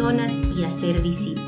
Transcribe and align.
personas 0.00 0.32
y 0.56 0.64
a 0.64 0.70
ser 0.70 1.02
discípulos. 1.02 1.46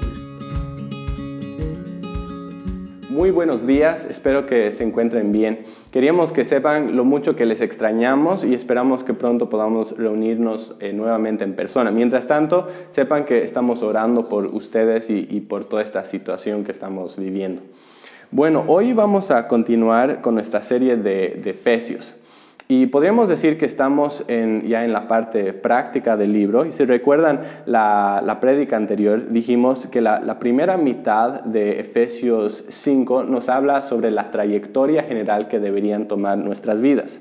Muy 3.08 3.30
buenos 3.30 3.66
días, 3.66 4.04
espero 4.04 4.44
que 4.44 4.72
se 4.72 4.84
encuentren 4.84 5.32
bien. 5.32 5.60
Queríamos 5.90 6.34
que 6.34 6.44
sepan 6.44 6.94
lo 6.94 7.06
mucho 7.06 7.34
que 7.34 7.46
les 7.46 7.62
extrañamos 7.62 8.44
y 8.44 8.52
esperamos 8.52 9.04
que 9.04 9.14
pronto 9.14 9.48
podamos 9.48 9.96
reunirnos 9.96 10.76
eh, 10.80 10.92
nuevamente 10.92 11.44
en 11.44 11.54
persona. 11.54 11.90
Mientras 11.90 12.26
tanto, 12.26 12.68
sepan 12.90 13.24
que 13.24 13.42
estamos 13.42 13.82
orando 13.82 14.28
por 14.28 14.44
ustedes 14.44 15.08
y, 15.08 15.40
por 15.40 15.64
toda 15.64 15.82
esta 15.82 16.04
situación 16.04 16.62
que 16.62 16.72
estamos 16.72 17.16
viviendo. 17.16 17.62
Bueno, 18.30 18.64
hoy 18.66 18.92
vamos 18.92 19.30
a 19.30 19.48
continuar 19.48 20.20
con 20.20 20.34
nuestra 20.34 20.62
serie 20.62 20.98
de, 20.98 21.40
de 21.42 21.50
Efesios. 21.50 22.16
Y 22.68 22.86
podríamos 22.86 23.28
decir 23.28 23.58
que 23.58 23.66
estamos 23.66 24.24
ya 24.28 24.84
en 24.84 24.92
la 24.92 25.08
parte 25.08 25.52
práctica 25.52 26.16
del 26.16 26.32
libro. 26.32 26.64
Y 26.64 26.72
si 26.72 26.84
recuerdan 26.84 27.40
la, 27.66 28.22
la 28.24 28.40
prédica 28.40 28.76
anterior, 28.76 29.28
dijimos 29.28 29.86
que 29.88 30.00
la, 30.00 30.20
la, 30.20 30.38
primera 30.38 30.76
mitad 30.76 31.42
de 31.42 31.80
Efesios 31.80 32.64
5 32.68 33.24
nos 33.24 33.48
habla 33.48 33.82
sobre 33.82 34.10
la 34.10 34.30
trayectoria 34.30 35.02
general 35.02 35.48
que 35.48 35.58
deberían 35.58 36.08
tomar 36.08 36.38
nuestras 36.38 36.80
vidas 36.80 37.20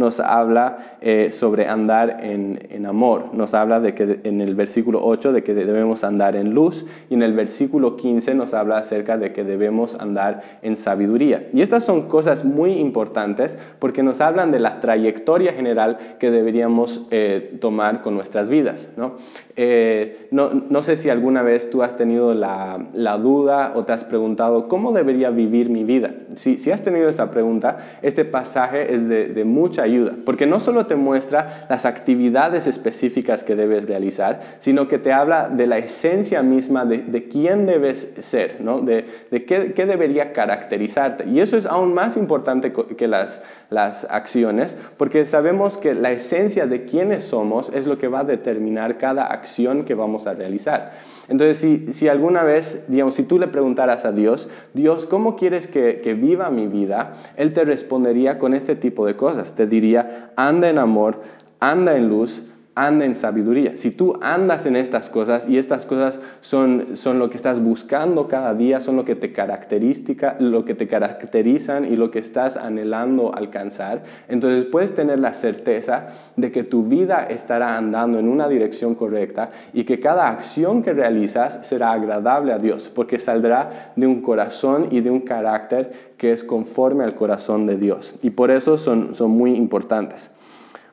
nos 0.00 0.18
habla 0.18 0.96
eh, 1.02 1.30
sobre 1.30 1.68
andar 1.68 2.20
en, 2.22 2.86
amor. 2.86 3.34
Nos 3.34 3.52
habla 3.52 3.78
de 3.78 3.94
que 3.94 4.20
en 4.24 4.40
el 4.40 4.54
versículo 4.54 5.00
8 5.04 5.32
de 5.32 5.44
que 5.44 5.54
debemos 5.54 6.02
andar 6.02 6.34
en 6.34 6.54
luz 6.54 6.86
y 7.10 7.14
en 7.14 7.22
el 7.22 7.34
versículo 7.34 7.96
15 7.96 8.34
nos 8.34 8.54
habla 8.54 8.78
acerca 8.78 9.18
de 9.18 9.32
que 9.32 9.44
debemos 9.44 9.94
andar 10.00 10.42
en 10.62 10.76
sabiduría. 10.76 11.46
Y 11.52 11.60
estas 11.60 11.84
son 11.84 12.08
cosas 12.08 12.44
muy 12.44 12.72
importantes 12.72 13.58
porque 13.78 14.02
nos 14.02 14.22
hablan 14.22 14.50
de 14.50 14.60
la 14.60 14.80
trayectoria 14.80 15.52
general 15.52 15.98
que 16.18 16.30
deberíamos 16.30 17.06
eh, 17.10 17.58
tomar 17.60 18.00
con 18.00 18.14
nuestras 18.14 18.48
vidas. 18.48 18.90
¿no? 18.96 19.16
Eh, 19.56 20.28
no, 20.30 20.82
sé 20.82 20.96
si 20.96 21.10
alguna 21.10 21.42
vez 21.42 21.68
tú 21.68 21.82
has 21.82 21.98
tenido 21.98 22.32
la, 22.32 22.78
duda 23.22 23.72
o 23.74 23.84
te 23.84 23.92
has 23.92 24.04
preguntado 24.04 24.68
cómo 24.68 24.92
debería 24.92 25.28
vivir 25.28 25.68
mi 25.68 25.84
vida. 25.84 26.14
Si, 26.36 26.56
si 26.56 26.70
has 26.70 26.82
tenido 26.82 27.10
esa 27.10 27.30
pregunta, 27.30 27.98
este 28.00 28.24
pasaje 28.24 28.94
es 28.94 29.06
de, 29.06 29.26
de 29.26 29.44
mucha 29.44 29.86
ayuda, 29.90 30.14
porque 30.24 30.46
no 30.46 30.60
solo 30.60 30.86
te 30.86 30.96
muestra 30.96 31.66
las 31.68 31.84
actividades 31.84 32.66
específicas 32.66 33.44
que 33.44 33.56
debes 33.56 33.86
realizar, 33.86 34.40
sino 34.58 34.88
que 34.88 34.98
te 34.98 35.12
habla 35.12 35.48
de 35.48 35.66
la 35.66 35.78
esencia 35.78 36.42
misma 36.42 36.84
de, 36.84 37.28
quién 37.30 37.66
debes 37.66 38.12
ser, 38.18 38.60
¿no? 38.60 38.80
de, 38.80 39.04
qué, 39.30 39.86
debería 39.86 40.32
caracterizarte. 40.32 41.24
Y 41.28 41.40
eso 41.40 41.56
es 41.56 41.66
aún 41.66 41.94
más 41.94 42.16
importante 42.16 42.72
que 42.72 43.08
las, 43.08 43.42
las 43.70 44.04
acciones, 44.10 44.76
porque 44.96 45.26
sabemos 45.26 45.78
que 45.78 45.94
la 45.94 46.12
esencia 46.12 46.66
de 46.66 46.84
quiénes 46.84 47.24
somos 47.24 47.70
es 47.74 47.86
lo 47.86 47.98
que 47.98 48.08
va 48.08 48.20
a 48.20 48.24
determinar 48.24 48.98
cada 48.98 49.26
acción 49.26 49.84
que 49.84 49.94
vamos 49.94 50.26
a 50.26 50.34
realizar. 50.34 50.92
Entonces, 51.28 51.58
si, 51.58 51.92
si 51.92 52.08
alguna 52.08 52.42
vez, 52.42 52.84
digamos, 52.88 53.14
si 53.14 53.22
tú 53.22 53.38
le 53.38 53.48
preguntaras 53.48 54.04
a 54.04 54.12
Dios, 54.12 54.48
Dios, 54.74 55.06
¿cómo 55.06 55.36
quieres 55.36 55.66
que, 55.66 56.00
que 56.02 56.14
viva 56.14 56.50
mi 56.50 56.66
vida? 56.66 57.14
Él 57.36 57.52
te 57.52 57.64
respondería 57.64 58.38
con 58.38 58.54
este 58.54 58.74
tipo 58.74 59.06
de 59.06 59.16
cosas. 59.16 59.54
Te 59.54 59.66
diría, 59.66 60.32
anda 60.36 60.68
en 60.68 60.78
amor, 60.78 61.20
anda 61.60 61.96
en 61.96 62.08
luz, 62.08 62.49
anda 62.74 63.04
en 63.04 63.14
sabiduría. 63.14 63.74
Si 63.74 63.90
tú 63.90 64.18
andas 64.22 64.64
en 64.64 64.76
estas 64.76 65.10
cosas 65.10 65.48
y 65.48 65.58
estas 65.58 65.86
cosas 65.86 66.20
son, 66.40 66.96
son 66.96 67.18
lo 67.18 67.28
que 67.28 67.36
estás 67.36 67.60
buscando 67.60 68.28
cada 68.28 68.54
día, 68.54 68.80
son 68.80 68.96
lo 68.96 69.04
que 69.04 69.16
te 69.16 69.32
característica, 69.32 70.36
lo 70.38 70.64
que 70.64 70.74
te 70.74 70.86
caracterizan 70.86 71.84
y 71.84 71.96
lo 71.96 72.10
que 72.10 72.20
estás 72.20 72.56
anhelando 72.56 73.34
alcanzar, 73.34 74.02
entonces 74.28 74.66
puedes 74.66 74.94
tener 74.94 75.18
la 75.18 75.34
certeza 75.34 76.08
de 76.36 76.52
que 76.52 76.62
tu 76.62 76.84
vida 76.84 77.26
estará 77.28 77.76
andando 77.76 78.18
en 78.18 78.28
una 78.28 78.48
dirección 78.48 78.94
correcta 78.94 79.50
y 79.72 79.84
que 79.84 80.00
cada 80.00 80.28
acción 80.28 80.82
que 80.82 80.92
realizas 80.92 81.66
será 81.66 81.92
agradable 81.92 82.52
a 82.52 82.58
Dios, 82.58 82.90
porque 82.94 83.18
saldrá 83.18 83.92
de 83.96 84.06
un 84.06 84.22
corazón 84.22 84.88
y 84.90 85.00
de 85.00 85.10
un 85.10 85.20
carácter 85.20 86.10
que 86.16 86.32
es 86.32 86.44
conforme 86.44 87.04
al 87.04 87.14
corazón 87.14 87.66
de 87.66 87.76
Dios. 87.76 88.14
Y 88.22 88.30
por 88.30 88.50
eso 88.50 88.76
son, 88.76 89.14
son 89.14 89.30
muy 89.30 89.54
importantes. 89.54 90.30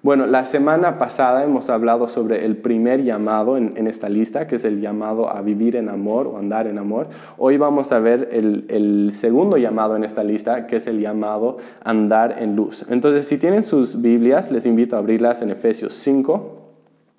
Bueno, 0.07 0.25
la 0.25 0.45
semana 0.45 0.97
pasada 0.97 1.43
hemos 1.43 1.69
hablado 1.69 2.07
sobre 2.07 2.45
el 2.45 2.55
primer 2.55 3.03
llamado 3.03 3.57
en, 3.57 3.87
esta 3.87 4.07
lista, 4.07 4.47
que 4.47 4.55
es 4.55 4.63
el 4.63 4.79
llamado 4.79 5.29
a 5.29 5.41
vivir 5.41 5.75
en 5.75 5.89
amor 5.89 6.27
o 6.27 6.37
andar 6.37 6.65
en 6.65 6.77
amor. 6.77 7.07
Hoy 7.37 7.57
vamos 7.57 7.91
a 7.91 7.99
ver 7.99 8.29
el, 8.31 9.11
segundo 9.11 9.57
llamado 9.57 9.97
en 9.97 10.05
esta 10.05 10.23
lista, 10.23 10.65
que 10.65 10.77
es 10.77 10.87
el 10.87 11.01
llamado 11.01 11.57
andar 11.83 12.37
en 12.41 12.55
luz. 12.55 12.85
Entonces, 12.89 13.27
si 13.27 13.37
tienen 13.37 13.63
sus 13.63 14.01
Biblias, 14.01 14.49
les 14.49 14.65
invito 14.65 14.95
a 14.95 14.99
abrirlas 14.99 15.41
en 15.41 15.49
Efesios 15.49 15.93
5. 15.95 16.71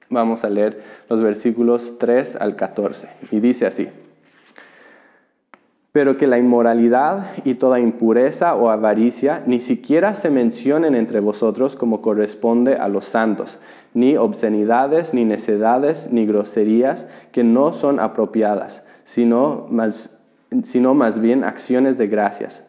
Vamos 0.09 0.43
a 0.45 0.49
leer 0.49 0.81
los 1.11 1.21
versículos 1.21 1.99
3 1.99 2.37
al 2.37 2.57
14. 2.57 3.11
Y 3.31 3.41
dice 3.41 3.67
así 3.67 3.89
pero 5.93 6.17
que 6.17 6.27
la 6.27 6.39
inmoralidad 6.39 7.33
y 7.45 7.55
toda 7.55 7.81
impureza 7.81 8.55
o 8.55 8.71
avaricia 8.71 9.43
ni 9.47 9.59
siquiera 9.59 10.15
se 10.15 10.31
mencionen 10.31 10.95
entre 10.95 11.21
vosotros 11.21 11.77
como 11.77 12.03
corresponde 12.03 12.77
a 12.77 12.89
los 12.89 13.07
santos, 13.07 13.59
ni 13.95 14.17
obscenidades, 14.17 15.15
ni 15.15 15.25
necedades, 15.25 16.13
ni 16.13 16.27
groserías 16.27 17.09
que 17.33 17.43
no 17.43 17.73
son 17.73 18.01
apropiadas, 18.01 18.85
sino 19.05 19.67
más, 19.71 20.23
sino 20.63 20.95
más 20.95 21.19
bien 21.21 21.43
acciones 21.43 21.97
de 21.97 22.09
gracias 22.09 22.68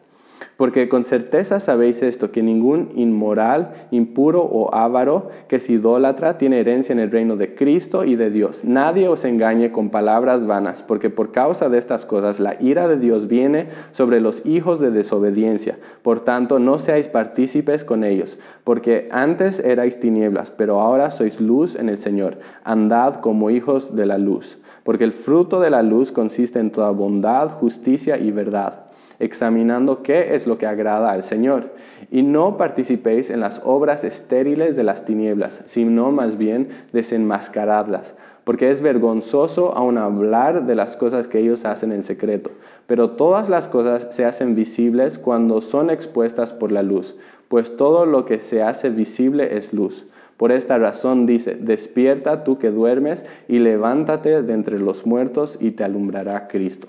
porque 0.56 0.88
con 0.88 1.04
certeza 1.04 1.60
sabéis 1.60 2.02
esto, 2.02 2.30
que 2.30 2.42
ningún 2.42 2.90
inmoral, 2.94 3.72
impuro 3.90 4.42
o 4.42 4.74
avaro 4.74 5.30
que 5.48 5.56
es 5.56 5.70
idólatra 5.70 6.38
tiene 6.38 6.60
herencia 6.60 6.92
en 6.92 6.98
el 6.98 7.10
reino 7.10 7.36
de 7.36 7.54
Cristo 7.54 8.04
y 8.04 8.16
de 8.16 8.30
Dios. 8.30 8.64
Nadie 8.64 9.08
os 9.08 9.24
engañe 9.24 9.72
con 9.72 9.90
palabras 9.90 10.46
vanas, 10.46 10.82
porque 10.82 11.10
por 11.10 11.32
causa 11.32 11.68
de 11.68 11.78
estas 11.78 12.04
cosas 12.04 12.40
la 12.40 12.56
ira 12.60 12.88
de 12.88 12.98
Dios 12.98 13.28
viene 13.28 13.68
sobre 13.92 14.20
los 14.20 14.44
hijos 14.44 14.80
de 14.80 14.90
desobediencia. 14.90 15.78
Por 16.02 16.20
tanto, 16.20 16.58
no 16.58 16.78
seáis 16.78 17.08
partícipes 17.08 17.84
con 17.84 18.04
ellos, 18.04 18.38
porque 18.64 19.08
antes 19.10 19.60
erais 19.60 19.98
tinieblas, 20.00 20.50
pero 20.50 20.80
ahora 20.80 21.10
sois 21.10 21.40
luz 21.40 21.74
en 21.74 21.88
el 21.88 21.98
Señor. 21.98 22.38
Andad 22.64 23.16
como 23.16 23.50
hijos 23.50 23.96
de 23.96 24.06
la 24.06 24.18
luz, 24.18 24.58
porque 24.84 25.04
el 25.04 25.12
fruto 25.12 25.60
de 25.60 25.70
la 25.70 25.82
luz 25.82 26.12
consiste 26.12 26.58
en 26.58 26.70
toda 26.70 26.90
bondad, 26.90 27.50
justicia 27.50 28.18
y 28.18 28.30
verdad 28.30 28.89
examinando 29.20 30.02
qué 30.02 30.34
es 30.34 30.46
lo 30.46 30.58
que 30.58 30.66
agrada 30.66 31.12
al 31.12 31.22
Señor. 31.22 31.70
Y 32.10 32.22
no 32.22 32.56
participéis 32.56 33.30
en 33.30 33.40
las 33.40 33.60
obras 33.64 34.02
estériles 34.02 34.74
de 34.74 34.82
las 34.82 35.04
tinieblas, 35.04 35.62
sino 35.66 36.10
más 36.10 36.36
bien 36.36 36.68
desenmascaradlas, 36.92 38.16
porque 38.44 38.70
es 38.70 38.80
vergonzoso 38.80 39.76
aún 39.76 39.98
hablar 39.98 40.66
de 40.66 40.74
las 40.74 40.96
cosas 40.96 41.28
que 41.28 41.38
ellos 41.38 41.64
hacen 41.64 41.92
en 41.92 42.02
secreto. 42.02 42.50
Pero 42.86 43.10
todas 43.10 43.48
las 43.48 43.68
cosas 43.68 44.08
se 44.10 44.24
hacen 44.24 44.56
visibles 44.56 45.18
cuando 45.18 45.60
son 45.60 45.90
expuestas 45.90 46.52
por 46.52 46.72
la 46.72 46.82
luz, 46.82 47.14
pues 47.48 47.76
todo 47.76 48.06
lo 48.06 48.24
que 48.24 48.40
se 48.40 48.62
hace 48.62 48.90
visible 48.90 49.56
es 49.56 49.72
luz. 49.72 50.06
Por 50.38 50.52
esta 50.52 50.78
razón 50.78 51.26
dice, 51.26 51.54
despierta 51.54 52.44
tú 52.44 52.58
que 52.58 52.70
duermes 52.70 53.26
y 53.46 53.58
levántate 53.58 54.40
de 54.40 54.52
entre 54.54 54.78
los 54.78 55.04
muertos 55.04 55.58
y 55.60 55.72
te 55.72 55.84
alumbrará 55.84 56.48
Cristo. 56.48 56.88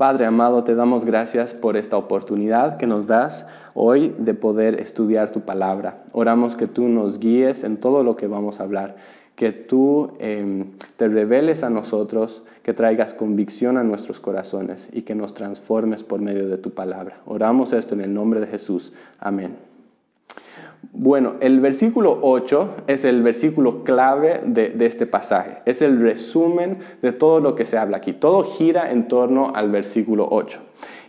Padre 0.00 0.24
amado, 0.24 0.64
te 0.64 0.74
damos 0.74 1.04
gracias 1.04 1.52
por 1.52 1.76
esta 1.76 1.98
oportunidad 1.98 2.78
que 2.78 2.86
nos 2.86 3.06
das 3.06 3.44
hoy 3.74 4.14
de 4.16 4.32
poder 4.32 4.80
estudiar 4.80 5.28
tu 5.28 5.42
palabra. 5.42 5.98
Oramos 6.12 6.56
que 6.56 6.66
tú 6.66 6.88
nos 6.88 7.18
guíes 7.18 7.64
en 7.64 7.76
todo 7.76 8.02
lo 8.02 8.16
que 8.16 8.26
vamos 8.26 8.60
a 8.60 8.62
hablar, 8.62 8.96
que 9.36 9.52
tú 9.52 10.12
em, 10.18 10.68
te 10.96 11.06
reveles 11.06 11.62
a 11.62 11.68
nosotros, 11.68 12.42
que 12.62 12.72
traigas 12.72 13.12
convicción 13.12 13.76
a 13.76 13.84
nuestros 13.84 14.20
corazones 14.20 14.88
y 14.90 15.02
que 15.02 15.14
nos 15.14 15.34
transformes 15.34 16.02
por 16.02 16.22
medio 16.22 16.48
de 16.48 16.56
tu 16.56 16.70
palabra. 16.70 17.18
Oramos 17.26 17.74
esto 17.74 17.94
en 17.94 18.00
el 18.00 18.14
nombre 18.14 18.40
de 18.40 18.46
Jesús. 18.46 18.94
Amén. 19.18 19.69
Bueno, 20.92 21.34
el 21.40 21.60
versículo 21.60 22.18
8 22.22 22.76
es 22.86 23.04
el 23.04 23.22
versículo 23.22 23.84
clave 23.84 24.40
de, 24.44 24.74
este 24.80 25.06
pasaje. 25.06 25.58
Es 25.64 25.82
el 25.82 26.00
resumen 26.00 26.78
de 27.00 27.12
todo 27.12 27.40
lo 27.40 27.54
que 27.54 27.64
se 27.64 27.78
habla 27.78 27.98
aquí. 27.98 28.12
Todo 28.12 28.44
gira 28.44 28.90
en 28.90 29.08
torno 29.08 29.52
al 29.54 29.70
versículo 29.70 30.26
8. 30.30 30.60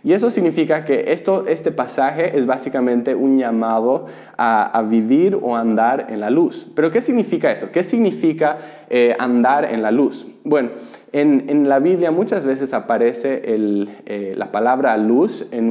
Y 0.04 0.12
eso 0.12 0.30
significa 0.30 0.84
que 0.84 1.12
esto, 1.12 1.46
este 1.46 1.72
pasaje 1.72 2.36
es 2.36 2.46
básicamente 2.46 3.14
un 3.14 3.38
llamado 3.38 4.06
a, 4.36 4.82
vivir 4.88 5.38
o 5.40 5.56
andar 5.56 6.06
en 6.10 6.20
la 6.20 6.30
luz. 6.30 6.66
Pero 6.74 6.90
¿qué 6.90 7.00
significa 7.00 7.52
eso? 7.52 7.70
¿Qué 7.70 7.82
significa 7.82 8.58
eh, 8.90 9.14
andar 9.18 9.64
en 9.64 9.82
la 9.82 9.90
luz? 9.90 10.26
Bueno, 10.44 10.70
En, 11.14 11.68
la 11.68 11.78
Biblia 11.78 12.10
muchas 12.10 12.46
veces 12.46 12.72
aparece 12.72 13.42
eh, 13.44 14.34
la 14.34 14.50
palabra 14.50 14.96
luz 14.96 15.46
en, 15.50 15.68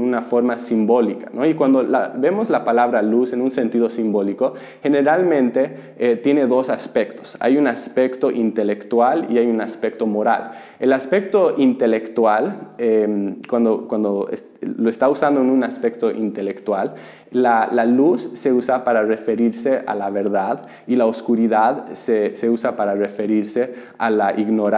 una 0.00 0.22
forma 0.22 0.58
simbólica, 0.58 1.28
¿no? 1.32 1.44
y 1.44 1.52
cuando 1.52 1.84
vemos 2.16 2.48
la 2.48 2.64
palabra 2.64 3.02
luz 3.02 3.34
en 3.34 3.42
un 3.42 3.50
sentido 3.50 3.90
simbólico, 3.90 4.54
generalmente 4.82 5.94
eh, 5.98 6.16
tiene 6.16 6.46
dos 6.46 6.70
aspectos. 6.70 7.36
Hay 7.40 7.58
un 7.58 7.66
aspecto 7.66 8.30
intelectual 8.30 9.26
y 9.28 9.36
hay 9.36 9.46
un 9.46 9.60
aspecto 9.60 10.06
moral. 10.06 10.52
El 10.80 10.94
aspecto 10.94 11.54
intelectual, 11.58 12.72
em, 12.78 13.42
cuando, 13.46 13.86
cuando 13.88 14.30
lo 14.60 14.90
está 14.90 15.08
usando 15.08 15.40
en 15.40 15.50
un 15.50 15.64
aspecto 15.64 16.10
intelectual, 16.10 16.94
la, 17.30 17.84
luz 17.84 18.30
se 18.34 18.52
usa 18.52 18.84
para 18.84 19.02
referirse 19.02 19.82
a 19.86 19.94
la 19.94 20.10
verdad 20.10 20.66
y 20.86 20.96
la 20.96 21.06
oscuridad 21.06 21.92
se, 21.92 22.32
usa 22.48 22.76
para 22.76 22.94
referirse 22.94 23.74
a 23.98 24.10
la 24.10 24.38
ignorancia 24.38 24.77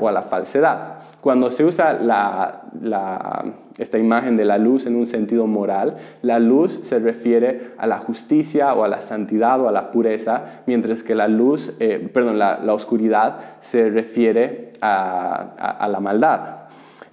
o 0.00 0.08
a 0.08 0.12
la 0.12 0.22
falsedad. 0.22 0.94
Cuando 1.20 1.50
se 1.50 1.64
usa 1.64 1.98
esta 3.78 3.98
imagen 3.98 4.36
de 4.36 4.44
la 4.44 4.58
luz 4.58 4.86
en 4.86 4.96
un 4.96 5.06
sentido 5.06 5.46
moral, 5.46 5.96
la 6.22 6.38
luz 6.38 6.80
se 6.82 6.98
refiere 6.98 7.72
a 7.78 7.86
la 7.86 7.98
justicia 7.98 8.74
o 8.74 8.84
a 8.84 8.88
la 8.88 9.00
santidad 9.00 9.60
o 9.60 9.68
a 9.68 9.72
la 9.72 9.90
pureza, 9.90 10.62
mientras 10.66 11.02
que 11.02 11.14
la 11.14 11.28
luz, 11.28 11.74
eh, 11.80 12.10
perdón, 12.12 12.38
la, 12.38 12.74
oscuridad 12.74 13.38
se 13.60 13.88
refiere 13.88 14.72
a 14.80 15.88
la 15.90 16.00
maldad. 16.00 16.63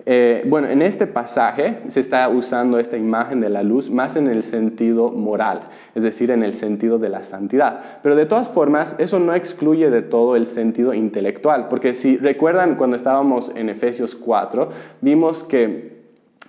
Eh, 0.06 0.44
bueno, 0.48 0.68
en 0.68 0.82
este 0.82 1.08
pasaje 1.08 1.80
se 1.88 2.00
está 2.00 2.28
usando 2.30 2.80
esta 2.80 2.98
imagen 2.98 3.40
de 3.40 3.50
la 3.50 3.64
luz 3.64 3.90
más 3.90 4.16
en 4.16 4.28
el 4.28 4.44
sentido 4.44 5.12
moral, 5.12 5.62
es 5.96 6.04
decir, 6.04 6.32
en 6.32 6.44
el 6.44 6.54
sentido 6.54 6.98
de 6.98 7.10
la 7.10 7.24
santidad. 7.24 7.82
Pero 8.02 8.16
de 8.16 8.26
todas 8.26 8.50
formas, 8.50 8.96
eso 9.00 9.20
no 9.20 9.34
excluye 9.36 9.90
de 9.90 10.02
todo 10.02 10.36
el 10.36 10.48
sentido 10.48 10.94
intelectual, 10.94 11.68
porque 11.70 11.94
si 11.94 12.18
recuerdan 12.18 12.76
cuando 12.76 12.96
estábamos 12.96 13.52
en 13.56 13.70
Efesios 13.70 14.16
4, 14.16 14.70
vimos 15.02 15.44
que 15.44 16.01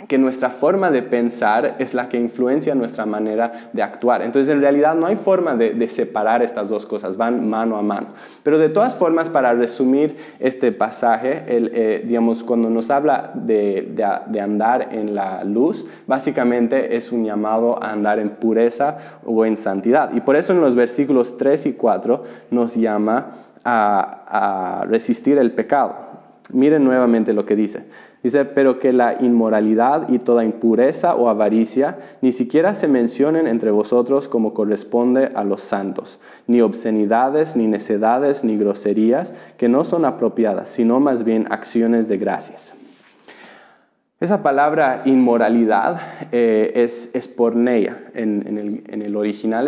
que 0.08 0.18
nuestra 0.18 0.50
forma 0.50 0.90
de 0.90 1.02
pensar 1.02 1.76
es 1.78 1.94
la 1.94 2.08
que 2.08 2.18
influencia 2.18 2.74
nuestra 2.74 3.06
manera 3.06 3.70
de 3.72 3.82
actuar. 3.82 4.22
Entonces, 4.22 4.52
en 4.52 4.60
realidad 4.60 4.94
no 4.94 5.06
hay 5.06 5.16
forma 5.16 5.54
de, 5.54 5.88
separar 5.88 6.42
estas 6.42 6.68
dos 6.68 6.86
cosas, 6.86 7.16
van 7.16 7.48
mano 7.48 7.76
a 7.76 7.82
mano. 7.82 8.08
Pero 8.42 8.58
de 8.58 8.68
todas 8.68 8.94
formas, 8.94 9.28
para 9.28 9.52
resumir 9.52 10.16
este 10.40 10.72
pasaje, 10.72 11.44
eh, 11.46 12.02
digamos, 12.06 12.42
cuando 12.42 12.70
nos 12.70 12.90
habla 12.90 13.32
de, 13.34 13.94
andar 14.40 14.88
en 14.92 15.14
la 15.14 15.44
luz, 15.44 15.86
básicamente 16.06 16.96
es 16.96 17.12
un 17.12 17.24
llamado 17.24 17.82
a 17.82 17.92
andar 17.92 18.18
en 18.18 18.30
pureza 18.30 19.20
o 19.24 19.44
en 19.44 19.56
santidad. 19.56 20.12
Y 20.14 20.20
por 20.20 20.36
eso 20.36 20.52
en 20.52 20.62
los 20.62 20.74
versículos 20.74 21.36
3 21.36 21.66
y 21.66 21.72
4 21.74 22.24
nos 22.50 22.74
llama 22.74 23.36
a 23.64 24.84
resistir 24.88 25.38
el 25.38 25.52
pecado. 25.52 25.94
Miren 26.52 26.82
nuevamente 26.82 27.32
lo 27.32 27.46
que 27.46 27.54
dice. 27.54 27.84
Dice, 28.22 28.44
pero 28.44 28.78
que 28.78 28.92
la 28.92 29.16
inmoralidad 29.20 30.08
y 30.08 30.20
toda 30.20 30.44
impureza 30.44 31.16
o 31.16 31.28
avaricia 31.28 31.98
ni 32.20 32.30
siquiera 32.30 32.74
se 32.74 32.86
mencionen 32.86 33.48
entre 33.48 33.72
vosotros 33.72 34.28
como 34.28 34.54
corresponde 34.54 35.32
a 35.34 35.42
los 35.42 35.62
santos, 35.62 36.20
ni 36.46 36.60
obscenidades, 36.60 37.56
ni 37.56 37.66
necedades, 37.66 38.44
ni 38.44 38.56
groserías, 38.56 39.34
que 39.56 39.68
no 39.68 39.82
son 39.82 40.04
apropiadas, 40.04 40.68
sino 40.68 41.00
más 41.00 41.24
bien 41.24 41.46
acciones 41.50 42.06
de 42.06 42.18
gracias. 42.18 42.74
Esa 44.20 44.40
palabra 44.40 45.02
inmoralidad 45.04 46.00
eh, 46.30 46.70
es, 46.76 47.10
es 47.12 47.26
porneia, 47.26 48.04
en, 48.14 48.56
el, 48.56 48.84
en 48.86 49.02
el 49.02 49.16
original 49.16 49.66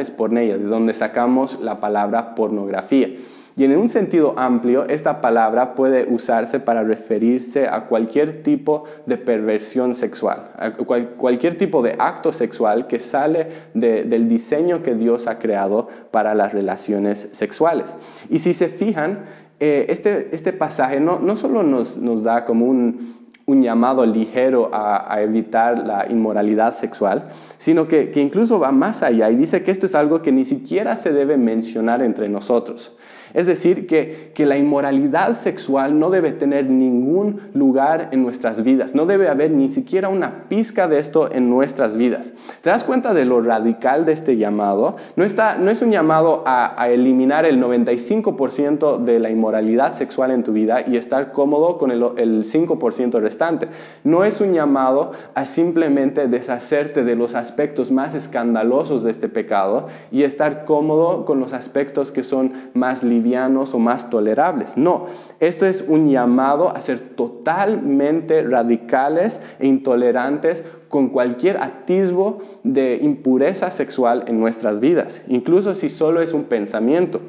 de 0.58 0.58
donde 0.58 0.94
sacamos 0.94 1.58
la 1.60 1.80
palabra 1.80 2.36
pornografía. 2.36 3.08
Y 3.56 3.62
en 3.62 3.76
un 3.76 3.88
sentido 3.88 4.34
amplio, 4.36 4.84
esta 4.88 5.20
palabra 5.20 5.74
puede 5.74 6.06
usarse 6.12 6.58
para 6.58 6.82
referirse 6.82 7.68
a 7.68 7.86
cualquier 7.86 8.42
tipo 8.42 8.84
de 9.06 9.16
perversión 9.16 9.94
sexual, 9.94 10.50
a 10.56 10.72
cualquier 10.72 11.56
tipo 11.56 11.80
de 11.80 11.94
acto 11.96 12.32
sexual 12.32 12.88
que 12.88 12.98
sale 12.98 13.46
del 13.74 14.28
diseño 14.28 14.82
que 14.82 14.96
Dios 14.96 15.28
ha 15.28 15.38
creado 15.38 15.88
para 16.10 16.34
las 16.34 16.52
relaciones 16.52 17.28
sexuales. 17.30 17.96
Y 18.28 18.40
si 18.40 18.54
se 18.54 18.66
fijan, 18.68 19.26
eh, 19.60 19.86
este, 19.88 20.34
este, 20.34 20.52
pasaje 20.52 20.98
no, 20.98 21.20
no 21.20 21.36
solo 21.36 21.62
nos, 21.62 21.96
nos 21.96 22.24
da 22.24 22.44
como 22.44 22.66
un, 22.66 23.28
un 23.46 23.62
llamado 23.62 24.04
ligero 24.04 24.70
a, 24.72 25.20
evitar 25.20 25.78
la 25.78 26.06
inmoralidad 26.10 26.74
sexual, 26.74 27.28
sino 27.58 27.86
que, 27.86 28.10
que, 28.10 28.20
incluso 28.20 28.58
va 28.58 28.72
más 28.72 29.04
allá 29.04 29.30
y 29.30 29.36
dice 29.36 29.62
que 29.62 29.70
esto 29.70 29.86
es 29.86 29.94
algo 29.94 30.22
que 30.22 30.32
ni 30.32 30.44
siquiera 30.44 30.96
se 30.96 31.12
debe 31.12 31.36
mencionar 31.36 32.02
entre 32.02 32.28
nosotros. 32.28 32.96
Es 33.34 33.46
decir, 33.46 33.88
que, 33.88 34.32
la 34.44 34.58
inmoralidad 34.58 35.32
sexual 35.32 35.98
no 35.98 36.10
debe 36.10 36.31
tener 36.31 36.69
ningún 36.69 37.40
lugar 37.54 38.10
en 38.12 38.22
nuestras 38.22 38.62
vidas, 38.62 38.94
no 38.94 39.06
debe 39.06 39.28
haber 39.28 39.50
ni 39.50 39.70
siquiera 39.70 40.10
una 40.10 40.44
pizca 40.50 40.86
de 40.86 40.98
esto 40.98 41.32
en 41.32 41.48
nuestras 41.48 41.96
vidas. 41.96 42.34
¿Te 42.60 42.69
das 42.69 42.84
cuenta 42.84 43.14
de 43.14 43.25
lo 43.25 43.40
radical 43.40 44.04
de 44.04 44.12
este 44.12 44.36
llamado? 44.36 44.96
No, 45.16 45.25
está, 45.25 45.56
no 45.56 45.70
es 45.70 45.81
un 45.81 45.90
llamado 45.90 46.44
a, 46.46 46.76
eliminar 46.88 47.46
el 47.46 47.60
95% 47.60 48.98
de 48.98 49.19
la 49.19 49.31
inmoralidad 49.31 49.94
sexual 49.94 50.30
en 50.30 50.44
tu 50.44 50.52
vida 50.52 50.87
y 50.87 50.96
estar 50.98 51.32
cómodo 51.32 51.78
con 51.78 51.90
el, 51.90 52.02
el 52.19 52.44
5% 52.44 53.19
restante. 53.20 53.69
No 54.04 54.25
es 54.25 54.42
un 54.42 54.52
llamado 54.52 55.12
a 55.34 55.46
simplemente 55.46 56.28
deshacerte 56.28 57.02
de 57.02 57.16
los 57.16 57.34
aspectos 57.34 57.90
más 57.90 58.14
escandalosos 58.14 59.02
de 59.02 59.10
este 59.10 59.28
pecado 59.28 59.88
y 60.12 60.22
estar 60.22 60.66
cómodo 60.66 61.25
con 61.25 61.40
los 61.40 61.54
aspectos 61.54 62.12
que 62.12 62.22
son 62.22 62.52
más 62.75 63.02
libres 63.02 63.24
o 63.25 63.79
más 63.79 64.11
tolerables. 64.11 64.76
No, 64.76 65.06
esto 65.41 65.67
es 65.67 65.85
un 65.87 66.11
llamado 66.11 66.69
a 66.69 66.81
ser 66.81 67.00
totalmente 67.00 68.43
radicales 68.43 69.41
e 69.59 69.67
intolerantes 69.67 70.62
con 70.88 71.09
cualquier 71.09 71.56
atisbo 71.56 72.38
de 72.65 72.99
impureza 73.03 73.71
sexual 73.71 74.25
en 74.26 74.38
nuestras 74.41 74.79
vidas, 74.79 75.25
incluso 75.26 75.75
si 75.75 75.88
solo 75.88 76.21
es 76.21 76.35
un 76.35 76.44
pensamiento. 76.44 77.21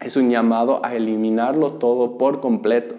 Es 0.00 0.16
un 0.16 0.30
llamado 0.30 0.84
a 0.84 0.96
eliminarlo 0.96 1.74
todo 1.74 2.18
por 2.18 2.40
completo. 2.40 2.96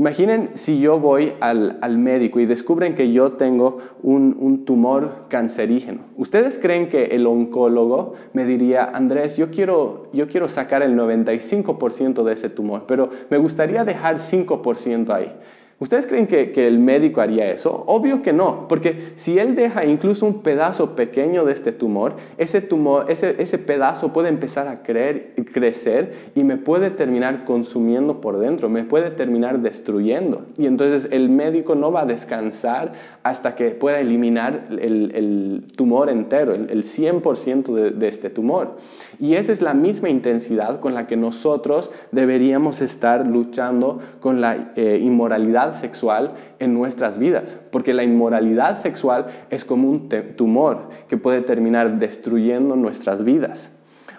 Imaginen 0.00 0.52
si 0.54 0.80
yo 0.80 0.98
voy 0.98 1.34
al, 1.40 1.98
médico 1.98 2.40
y 2.40 2.46
descubren 2.46 2.94
que 2.94 3.12
yo 3.12 3.32
tengo 3.32 3.80
un, 4.02 4.64
tumor 4.64 5.26
cancerígeno. 5.28 6.00
¿Ustedes 6.16 6.58
creen 6.58 6.88
que 6.88 7.04
el 7.04 7.26
oncólogo 7.26 8.14
me 8.32 8.46
diría, 8.46 8.84
Andrés, 8.84 9.36
yo 9.36 9.50
quiero, 9.50 10.08
yo 10.14 10.26
quiero 10.26 10.48
sacar 10.48 10.82
el 10.82 10.96
95% 10.96 12.22
de 12.22 12.32
ese 12.32 12.48
tumor, 12.48 12.84
pero 12.88 13.10
me 13.28 13.36
gustaría 13.36 13.84
dejar 13.84 14.20
5% 14.20 15.10
ahí? 15.10 15.34
¿Ustedes 15.80 16.06
creen 16.06 16.26
que, 16.26 16.66
el 16.66 16.78
médico 16.78 17.22
haría 17.22 17.50
eso? 17.50 17.84
Obvio 17.86 18.20
que 18.20 18.34
no, 18.34 18.68
porque 18.68 19.12
si 19.16 19.38
él 19.38 19.54
deja 19.54 19.86
incluso 19.86 20.26
un 20.26 20.42
pedazo 20.42 20.94
pequeño 20.94 21.46
de 21.46 21.54
este 21.54 21.72
tumor, 21.72 22.16
ese, 22.36 22.60
tumor, 22.60 23.06
ese, 23.08 23.58
pedazo 23.58 24.12
puede 24.12 24.28
empezar 24.28 24.68
a 24.68 24.82
crecer 24.82 26.32
y 26.34 26.44
me 26.44 26.58
puede 26.58 26.90
terminar 26.90 27.46
consumiendo 27.46 28.20
por 28.20 28.38
dentro, 28.38 28.68
me 28.68 28.84
puede 28.84 29.10
terminar 29.10 29.60
destruyendo. 29.60 30.44
Y 30.58 30.66
entonces 30.66 31.08
el 31.12 31.30
médico 31.30 31.74
no 31.74 31.90
va 31.90 32.02
a 32.02 32.06
descansar 32.06 32.92
hasta 33.22 33.56
que 33.56 33.70
pueda 33.70 34.00
eliminar 34.00 34.66
el, 34.78 35.64
tumor 35.76 36.10
entero, 36.10 36.54
el, 36.54 36.84
100% 36.84 37.72
de, 37.72 37.90
de 37.92 38.08
este 38.08 38.28
tumor. 38.28 38.76
Y 39.18 39.34
esa 39.34 39.50
es 39.50 39.62
la 39.62 39.72
misma 39.72 40.10
intensidad 40.10 40.78
con 40.80 40.92
la 40.92 41.06
que 41.06 41.16
nosotros 41.16 41.90
deberíamos 42.12 42.82
estar 42.82 43.26
luchando 43.26 44.00
con 44.20 44.42
la 44.42 44.72
eh, 44.76 44.98
inmoralidad 45.02 45.69
sexual 45.72 46.32
en 46.58 46.74
nuestras 46.74 47.18
vidas, 47.18 47.58
porque 47.70 47.94
la 47.94 48.02
inmoralidad 48.02 48.76
sexual 48.76 49.26
es 49.50 49.64
como 49.64 49.90
un 49.90 50.08
tumor 50.36 50.88
que 51.08 51.16
puede 51.16 51.42
terminar 51.42 51.98
destruyendo 51.98 52.76
nuestras 52.76 53.24
vidas. 53.24 53.70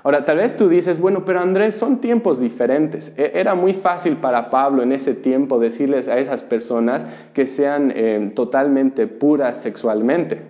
Ahora, 0.03 0.25
tal 0.25 0.38
vez 0.38 0.58
tú 0.58 0.67
dices, 0.67 1.00
bueno, 1.00 1.25
pero 1.25 1.41
Andrés, 1.41 1.75
son 1.75 2.01
tiempos 2.01 2.39
diferentes. 2.39 3.13
E-, 3.17 3.34
era 3.36 3.53
muy 3.53 3.74
fácil 3.74 4.17
para 4.17 4.50
Pablo 4.50 4.81
en 4.81 4.91
ese 4.91 5.13
tiempo 5.13 5.60
decirles 5.60 6.08
a 6.08 6.17
esas 6.17 6.41
personas 6.41 7.05
que 7.34 7.46
sean 7.46 7.93
eh, 7.96 8.31
totalmente 8.36 9.05
puras 9.05 9.58
sexualmente. 9.62 10.41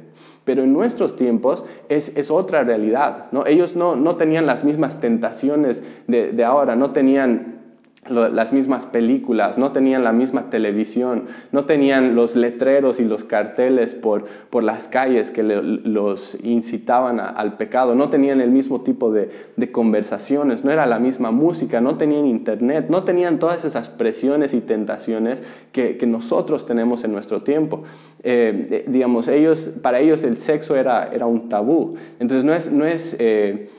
Pero 0.46 0.64
en 0.64 0.74
nuestros 0.74 1.16
tiempos 1.18 1.66
es, 1.90 2.32
otra 2.32 2.64
realidad. 2.64 3.26
¿no? 3.32 3.46
Ellos 3.46 3.76
no, 3.76 4.16
tenían 4.16 4.46
las 4.46 4.64
mismas 4.64 5.00
tentaciones 5.00 5.84
de 6.08 6.44
ahora, 6.44 6.76
no 6.76 6.92
tenían 6.92 7.51
las 8.12 8.54
mismas 8.54 8.86
películas, 8.86 9.58
no 9.58 9.72
tenían 9.72 10.04
la 10.04 10.12
misma 10.12 10.50
televisión, 10.50 11.26
no 11.52 11.66
tenían 11.66 12.16
los 12.16 12.36
letreros 12.36 13.00
y 13.00 13.06
los 13.06 13.24
carteles 13.24 13.96
por, 13.96 14.26
por 14.50 14.64
las 14.64 14.88
calles 14.88 15.32
que 15.32 15.44
los 15.44 16.38
incitaban 16.44 17.20
al 17.20 17.58
pecado, 17.58 17.96
no 17.96 18.10
tenían 18.10 18.42
el 18.42 18.52
mismo 18.52 18.82
tipo 18.82 19.12
de, 19.12 19.30
conversaciones, 19.72 20.66
no 20.66 20.72
era 20.72 20.86
la 20.86 21.00
misma 21.00 21.32
música, 21.32 21.82
no 21.82 21.98
tenían 21.98 22.26
internet, 22.26 22.88
no 22.90 23.04
tenían 23.04 23.40
todas 23.40 23.64
esas 23.64 23.90
presiones 23.90 24.54
y 24.54 24.62
tentaciones 24.62 25.44
que, 25.72 26.02
nosotros 26.12 26.66
tenemos 26.66 27.06
en 27.06 27.14
nuestro 27.14 27.42
tiempo. 27.42 27.84
Eh, 28.24 28.68
eh, 28.70 28.86
digamos, 28.88 29.30
ellos, 29.30 29.72
para 29.82 30.00
ellos 30.00 30.24
el 30.24 30.38
sexo 30.38 30.76
era, 30.76 31.10
era 31.14 31.26
un 31.26 31.48
tabú. 31.48 31.96
Entonces 32.20 32.44
no 32.44 32.54
es... 32.54 32.72
No 32.72 32.86
es 32.86 33.16
eh, 33.20 33.70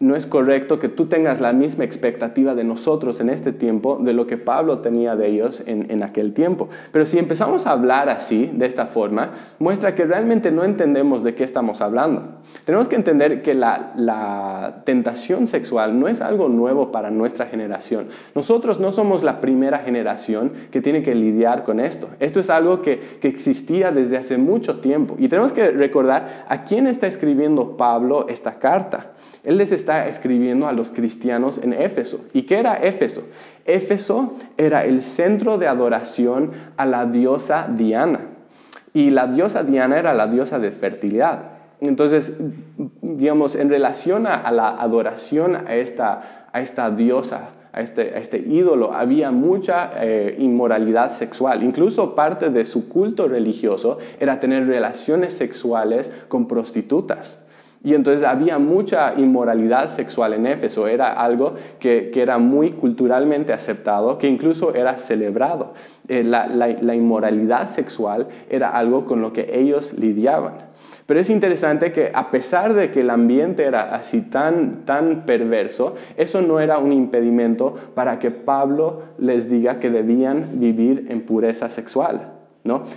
no 0.00 0.16
es 0.16 0.26
correcto 0.26 0.78
que 0.78 0.88
tú 0.88 1.06
tengas 1.06 1.40
la 1.40 1.52
misma 1.52 1.84
expectativa 1.84 2.54
de 2.54 2.64
nosotros 2.64 3.20
en 3.20 3.28
este 3.28 3.52
tiempo 3.52 3.98
de 4.00 4.14
lo 4.14 4.26
que 4.26 4.38
Pablo 4.38 4.78
tenía 4.78 5.14
de 5.14 5.28
ellos 5.28 5.62
en, 5.66 6.02
aquel 6.02 6.32
tiempo. 6.32 6.68
Pero 6.90 7.04
si 7.04 7.18
empezamos 7.18 7.66
a 7.66 7.72
hablar 7.72 8.08
así, 8.08 8.50
de 8.52 8.64
esta 8.64 8.86
forma, 8.86 9.32
muestra 9.58 9.94
que 9.94 10.06
realmente 10.06 10.50
no 10.50 10.64
entendemos 10.64 11.22
de 11.22 11.34
qué 11.34 11.44
estamos 11.44 11.82
hablando. 11.82 12.40
Tenemos 12.64 12.88
que 12.88 12.96
entender 12.96 13.42
que 13.42 13.52
la, 13.52 13.92
la 13.96 14.82
tentación 14.84 15.46
sexual 15.46 16.00
no 16.00 16.08
es 16.08 16.22
algo 16.22 16.48
nuevo 16.48 16.90
para 16.92 17.10
nuestra 17.10 17.46
generación. 17.46 18.08
Nosotros 18.34 18.80
no 18.80 18.92
somos 18.92 19.22
la 19.22 19.40
primera 19.42 19.80
generación 19.80 20.52
que 20.70 20.80
tiene 20.80 21.02
que 21.02 21.14
lidiar 21.14 21.64
con 21.64 21.78
esto. 21.78 22.08
Esto 22.20 22.40
es 22.40 22.48
algo 22.48 22.80
que, 22.80 23.18
que 23.20 23.28
existía 23.28 23.92
desde 23.92 24.16
hace 24.16 24.38
mucho 24.38 24.80
tiempo. 24.80 25.16
Y 25.18 25.28
tenemos 25.28 25.52
que 25.52 25.70
recordar 25.70 26.46
a 26.48 26.64
quién 26.64 26.86
está 26.86 27.06
escribiendo 27.06 27.76
Pablo 27.76 28.26
esta 28.28 28.58
carta. 28.58 29.09
Él 29.42 29.56
les 29.56 29.72
está 29.72 30.06
escribiendo 30.06 30.66
a 30.66 30.72
los 30.72 30.90
cristianos 30.90 31.58
en 31.62 31.72
Éfeso. 31.72 32.24
¿Y 32.32 32.42
qué 32.42 32.58
era 32.58 32.74
Éfeso? 32.74 33.22
Éfeso 33.64 34.34
era 34.58 34.84
el 34.84 35.02
centro 35.02 35.56
de 35.56 35.66
adoración 35.66 36.50
a 36.76 36.84
la 36.84 37.06
diosa 37.06 37.68
Diana. 37.74 38.20
Y 38.92 39.10
la 39.10 39.26
diosa 39.28 39.62
Diana 39.62 39.98
era 39.98 40.12
la 40.14 40.26
diosa 40.26 40.58
de 40.58 40.70
fertilidad. 40.72 41.60
Entonces, 41.80 42.36
digamos, 43.00 43.54
en 43.54 43.70
relación 43.70 44.26
a, 44.26 44.50
la 44.52 44.68
adoración 44.68 45.56
a 45.56 45.74
esta, 45.76 46.48
a 46.52 46.60
esta 46.60 46.90
diosa, 46.90 47.50
a 47.72 47.80
este, 47.80 48.14
a 48.14 48.18
este, 48.18 48.38
ídolo, 48.38 48.92
había 48.92 49.30
mucha 49.30 49.92
eh, 49.96 50.36
inmoralidad 50.38 51.10
sexual. 51.10 51.62
Incluso 51.62 52.14
parte 52.14 52.50
de 52.50 52.66
su 52.66 52.88
culto 52.88 53.28
religioso 53.28 53.96
era 54.18 54.40
tener 54.40 54.66
relaciones 54.66 55.32
sexuales 55.32 56.10
con 56.28 56.46
prostitutas. 56.46 57.38
Y 57.82 57.94
entonces 57.94 58.26
había 58.26 58.58
mucha 58.58 59.14
inmoralidad 59.16 59.88
sexual 59.88 60.34
en 60.34 60.46
Éfeso, 60.46 60.86
era 60.86 61.12
algo 61.12 61.54
que, 61.78 62.10
era 62.14 62.36
muy 62.36 62.72
culturalmente 62.72 63.54
aceptado, 63.54 64.18
que 64.18 64.28
incluso 64.28 64.74
era 64.74 64.98
celebrado. 64.98 65.72
Eh, 66.06 66.22
la, 66.22 66.94
inmoralidad 66.94 67.66
sexual 67.66 68.28
era 68.50 68.68
algo 68.68 69.06
con 69.06 69.22
lo 69.22 69.32
que 69.32 69.58
ellos 69.58 69.94
lidiaban. 69.94 70.68
Pero 71.06 71.20
es 71.20 71.30
interesante 71.30 71.90
que 71.92 72.12
a 72.14 72.30
pesar 72.30 72.74
de 72.74 72.92
que 72.92 73.00
el 73.00 73.10
ambiente 73.10 73.64
era 73.64 73.94
así 73.94 74.20
tan, 74.20 74.84
tan 74.84 75.24
perverso, 75.24 75.94
eso 76.16 76.42
no 76.42 76.60
era 76.60 76.78
un 76.78 76.92
impedimento 76.92 77.74
para 77.94 78.18
que 78.18 78.30
Pablo 78.30 79.04
les 79.18 79.50
diga 79.50 79.80
que 79.80 79.90
debían 79.90 80.60
vivir 80.60 81.06
en 81.08 81.22
pureza 81.22 81.70
sexual. 81.70 82.39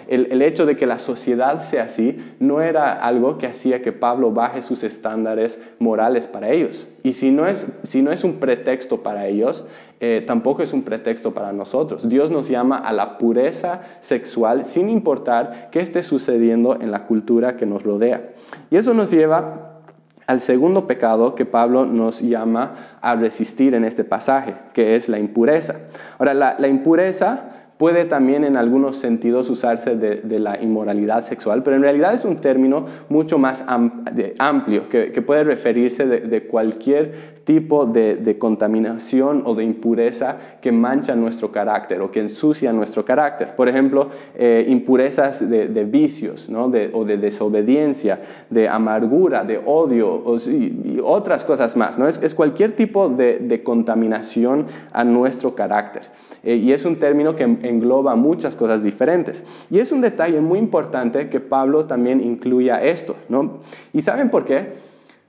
El, 0.08 0.42
hecho 0.42 0.66
de 0.66 0.76
que 0.76 0.86
la 0.86 1.00
sociedad 1.00 1.64
sea 1.64 1.84
así 1.84 2.18
no 2.40 2.62
era 2.62 2.94
algo 2.94 3.38
que 3.38 3.48
hacía 3.48 3.82
que 3.82 3.94
Pablo 3.94 4.32
baje 4.32 4.62
sus 4.62 4.84
estándares 4.84 5.62
morales 5.80 6.28
para 6.28 6.50
ellos. 6.50 6.88
Y 7.02 7.14
si 7.14 7.32
no 7.32 7.48
es, 7.48 7.66
si 7.84 8.02
no 8.02 8.12
es 8.12 8.26
un 8.26 8.40
pretexto 8.40 9.04
para 9.04 9.28
ellos, 9.28 9.66
eh, 10.02 10.22
tampoco 10.28 10.64
es 10.64 10.74
un 10.74 10.84
pretexto 10.84 11.34
para 11.34 11.54
nosotros. 11.54 12.08
Dios 12.10 12.30
nos 12.30 12.50
llama 12.50 12.78
a 12.78 12.92
la 12.92 13.18
pureza 13.18 13.82
sexual 14.02 14.66
sin 14.66 14.90
importar 14.90 15.70
qué 15.72 15.80
esté 15.80 16.04
sucediendo 16.04 16.76
en 16.80 16.92
la 16.92 17.06
cultura 17.06 17.56
que 17.56 17.66
nos 17.66 17.84
rodea. 17.84 18.32
Y 18.70 18.76
eso 18.76 18.94
nos 18.94 19.12
lleva 19.12 19.80
al 20.28 20.42
segundo 20.42 20.88
pecado 20.88 21.36
que 21.36 21.46
Pablo 21.46 21.86
nos 21.86 22.22
llama 22.22 22.98
a 23.02 23.16
resistir 23.16 23.76
en 23.76 23.86
este 23.86 24.04
pasaje, 24.04 24.56
que 24.74 24.96
es 24.96 25.08
la 25.08 25.20
impureza. 25.20 25.76
Ahora, 26.18 26.34
la 26.34 26.68
impureza 26.68 27.63
puede 27.84 28.06
también 28.06 28.46
en 28.46 28.56
algunos 28.56 28.96
sentidos 28.96 29.50
usarse 29.50 29.98
de, 29.98 30.40
la 30.40 30.58
inmoralidad 30.62 31.22
sexual, 31.22 31.64
pero 31.64 31.76
en 31.76 31.82
realidad 31.82 32.14
es 32.14 32.24
un 32.24 32.38
término 32.38 32.86
mucho 33.10 33.38
más 33.38 33.66
amplio 33.68 34.88
que, 34.88 35.22
puede 35.22 35.44
referirse 35.44 36.06
de, 36.06 36.48
cualquier 36.48 37.33
tipo 37.44 37.86
de, 37.86 38.38
contaminación 38.40 39.44
o 39.46 39.56
de 39.56 39.64
impureza 39.64 40.38
que 40.62 40.72
mancha 40.72 41.16
nuestro 41.16 41.52
carácter 41.52 42.02
o 42.02 42.12
que 42.12 42.22
ensucia 42.22 42.72
nuestro 42.74 43.06
carácter. 43.06 43.56
Por 43.56 43.68
ejemplo, 43.68 44.10
eh, 44.36 44.66
impurezas 44.68 45.50
de, 45.50 45.68
vicios 45.86 46.50
o 46.50 47.06
de 47.06 47.18
desobediencia, 47.18 48.20
de 48.50 48.68
amargura, 48.68 49.44
de 49.44 49.60
odio 49.66 50.24
y 50.48 51.00
otras 51.04 51.44
cosas 51.44 51.76
más. 51.76 52.00
¿no? 52.00 52.08
Es, 52.08 52.34
cualquier 52.34 52.76
tipo 52.76 53.10
de, 53.10 53.62
contaminación 53.64 54.68
a 54.92 55.04
nuestro 55.04 55.56
carácter. 55.56 56.04
Eh, 56.44 56.56
y 56.56 56.72
es 56.74 56.86
un 56.86 56.98
término 56.98 57.36
que 57.36 57.44
engloba 57.44 58.16
muchas 58.16 58.56
cosas 58.56 58.84
diferentes. 58.84 59.44
Y 59.70 59.80
es 59.80 59.92
un 59.92 60.02
detalle 60.02 60.42
muy 60.42 60.60
importante 60.60 61.30
que 61.30 61.40
Pablo 61.40 61.86
también 61.86 62.22
incluya 62.22 62.82
esto, 62.82 63.16
¿no? 63.30 63.60
¿Y 63.94 64.02
saben 64.02 64.30
por 64.30 64.46
qué? 64.46 64.83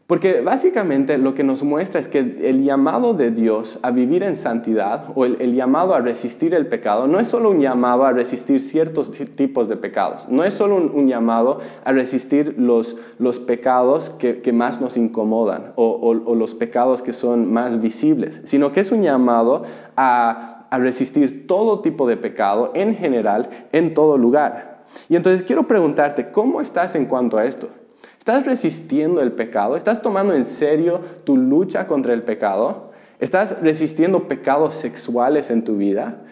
Porque 0.07 0.43
básicamente 0.43 1.17
lo 1.17 1.35
que 1.35 1.45
nos 1.45 1.63
muestra 1.63 1.99
es 1.99 2.09
que 2.09 2.19
el 2.19 2.63
llamado 2.63 3.15
de 3.15 3.31
Dios 3.31 3.79
a 3.83 3.91
vivir 3.91 4.23
en 4.23 4.37
santidad 4.37 5.07
o 5.15 5.25
el, 5.25 5.55
llamado 5.55 5.95
a 5.95 6.01
resistir 6.01 6.55
el 6.55 6.67
pecado 6.67 7.07
no 7.07 7.19
es 7.19 7.29
solo 7.29 7.51
un 7.51 7.61
llamado 7.61 8.05
a 8.05 8.13
resistir 8.13 8.61
ciertos 8.61 9.11
tipos 9.13 9.67
de 9.71 9.77
pecados, 9.77 10.29
no 10.29 10.45
es 10.45 10.53
solo 10.53 10.77
un, 10.77 11.09
llamado 11.09 11.61
a 11.85 11.93
resistir 11.93 12.55
los, 12.59 12.97
pecados 13.47 14.11
que, 14.11 14.53
más 14.53 14.79
nos 14.79 14.99
incomodan 14.99 15.73
o 15.77 16.35
los 16.35 16.55
pecados 16.55 17.01
que 17.01 17.15
son 17.15 17.51
más 17.51 17.81
visibles, 17.81 18.43
sino 18.45 18.73
que 18.73 18.81
es 18.81 18.93
un 18.93 19.03
llamado 19.03 19.63
a 19.97 20.67
resistir 20.71 21.47
todo 21.47 21.81
tipo 21.81 22.07
de 22.07 22.19
pecado 22.19 22.73
en 22.75 22.95
general, 22.95 23.49
en 23.73 23.95
todo 23.95 24.19
lugar. 24.19 24.85
Y 25.09 25.17
entonces 25.17 25.45
quiero 25.45 25.67
preguntarte, 25.67 26.31
¿cómo 26.31 26.61
estás 26.61 26.95
en 26.95 27.07
cuanto 27.07 27.39
a 27.39 27.47
esto? 27.47 27.69
¿Estás 28.25 28.47
resistiendo 28.47 29.21
el 29.21 29.33
pecado? 29.33 29.77
¿Estás 29.77 30.01
tomando 30.01 30.33
en 30.33 30.47
serio 30.47 30.99
tu 31.25 31.37
lucha 31.37 31.87
contra 31.87 32.15
el 32.15 32.23
pecado? 32.23 32.93
¿Estás 33.21 33.61
resistiendo 33.61 34.29
pecados 34.29 34.73
sexuales 34.73 35.51
en 35.51 35.63
tu 35.63 35.77
vida? 35.77 36.23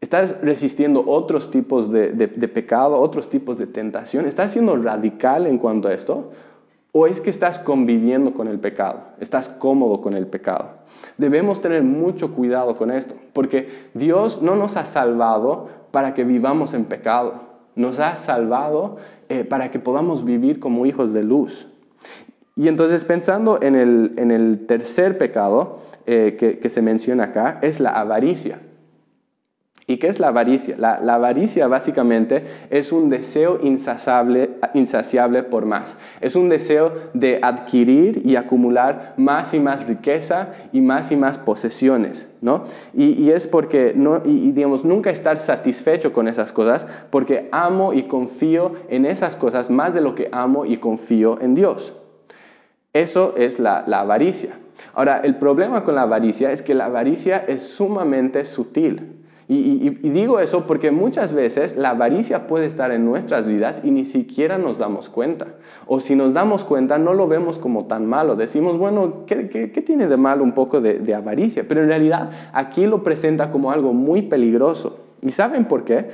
¿Estás 0.00 0.40
resistiendo 0.40 1.04
otros 1.06 1.50
tipos 1.50 1.92
de, 1.92 2.08
pecado, 2.48 2.98
otros 2.98 3.28
tipos 3.28 3.58
de 3.58 3.66
tentación? 3.66 4.24
¿Estás 4.24 4.52
siendo 4.52 4.74
radical 4.78 5.46
en 5.46 5.58
cuanto 5.58 5.88
a 5.88 5.92
esto? 5.92 6.30
¿O 6.92 7.06
es 7.06 7.20
que 7.20 7.28
estás 7.28 7.58
conviviendo 7.58 8.32
con 8.32 8.48
el 8.48 8.58
pecado? 8.58 9.00
¿Estás 9.20 9.50
cómodo 9.50 10.00
con 10.00 10.14
el 10.14 10.26
pecado? 10.26 10.70
Debemos 11.18 11.60
tener 11.60 11.82
mucho 11.82 12.32
cuidado 12.32 12.78
con 12.78 12.90
esto, 12.90 13.16
porque 13.34 13.68
Dios 13.92 14.40
no 14.40 14.56
nos 14.56 14.78
ha 14.78 14.86
salvado 14.86 15.68
para 15.90 16.14
que 16.14 16.24
vivamos 16.24 16.72
en 16.72 16.86
pecado, 16.86 17.52
nos 17.76 17.98
ha 17.98 18.16
salvado 18.16 18.96
eh, 19.28 19.44
para 19.44 19.70
que 19.70 19.78
podamos 19.78 20.24
vivir 20.24 20.60
como 20.60 20.86
hijos 20.86 21.12
de 21.12 21.22
luz. 21.22 21.66
Y 22.56 22.68
entonces 22.68 23.04
pensando 23.04 23.60
en 23.60 23.74
el, 23.74 24.66
tercer 24.66 25.18
pecado 25.18 25.80
eh, 26.06 26.36
que 26.60 26.68
se 26.68 26.82
menciona 26.82 27.24
acá, 27.24 27.58
es 27.62 27.80
la 27.80 27.90
avaricia. 27.90 28.60
¿Y 29.86 29.98
qué 29.98 30.08
es 30.08 30.18
la 30.18 30.28
avaricia? 30.28 30.76
La, 30.78 31.14
avaricia 31.14 31.66
básicamente 31.66 32.42
es 32.70 32.90
un 32.90 33.10
deseo 33.10 33.58
insaciable, 33.62 34.52
insaciable, 34.72 35.42
por 35.42 35.66
más. 35.66 35.98
Es 36.22 36.36
un 36.36 36.48
deseo 36.48 36.92
de 37.12 37.38
adquirir 37.42 38.22
y 38.24 38.36
acumular 38.36 39.12
más 39.18 39.52
y 39.52 39.60
más 39.60 39.86
riqueza 39.86 40.54
y 40.72 40.80
más 40.80 41.12
y 41.12 41.16
más 41.16 41.36
posesiones, 41.36 42.26
¿no? 42.40 42.64
Y, 42.94 43.28
es 43.28 43.46
porque, 43.46 43.92
no, 43.94 44.22
y, 44.24 44.52
digamos, 44.52 44.86
nunca 44.86 45.10
estar 45.10 45.38
satisfecho 45.38 46.14
con 46.14 46.28
esas 46.28 46.50
cosas 46.50 46.86
porque 47.10 47.50
amo 47.52 47.92
y 47.92 48.04
confío 48.04 48.72
en 48.88 49.04
esas 49.04 49.36
cosas 49.36 49.68
más 49.68 49.92
de 49.92 50.00
lo 50.00 50.14
que 50.14 50.30
amo 50.32 50.64
y 50.64 50.78
confío 50.78 51.38
en 51.42 51.54
Dios. 51.54 51.92
Eso 52.94 53.34
es 53.36 53.58
la, 53.58 53.84
la 53.86 54.00
avaricia. 54.00 54.54
Ahora, 54.94 55.20
el 55.22 55.36
problema 55.36 55.84
con 55.84 55.94
la 55.94 56.02
avaricia 56.02 56.52
es 56.52 56.62
que 56.62 56.72
la 56.72 56.86
avaricia 56.86 57.44
es 57.46 57.62
sumamente 57.62 58.46
sutil. 58.46 59.23
Y, 59.46 59.90
digo 59.90 60.40
eso 60.40 60.66
porque 60.66 60.90
muchas 60.90 61.34
veces 61.34 61.76
la 61.76 61.90
avaricia 61.90 62.46
puede 62.46 62.64
estar 62.66 62.92
en 62.92 63.04
nuestras 63.04 63.46
vidas 63.46 63.82
y 63.84 63.90
ni 63.90 64.04
siquiera 64.04 64.56
nos 64.56 64.78
damos 64.78 65.10
cuenta. 65.10 65.48
O 65.86 66.00
si 66.00 66.16
nos 66.16 66.32
damos 66.32 66.64
cuenta 66.64 66.96
no 66.96 67.12
lo 67.12 67.28
vemos 67.28 67.58
como 67.58 67.84
tan 67.84 68.06
malo. 68.06 68.36
Decimos, 68.36 68.78
bueno, 68.78 69.26
¿qué, 69.26 69.68
tiene 69.84 70.08
de 70.08 70.16
malo 70.16 70.42
un 70.42 70.52
poco 70.52 70.80
de, 70.80 71.14
avaricia? 71.14 71.66
Pero 71.68 71.82
en 71.82 71.88
realidad 71.88 72.30
aquí 72.52 72.86
lo 72.86 73.02
presenta 73.02 73.50
como 73.50 73.70
algo 73.70 73.92
muy 73.92 74.22
peligroso. 74.22 75.00
¿Y 75.20 75.32
saben 75.32 75.66
por 75.66 75.84
qué? 75.84 76.08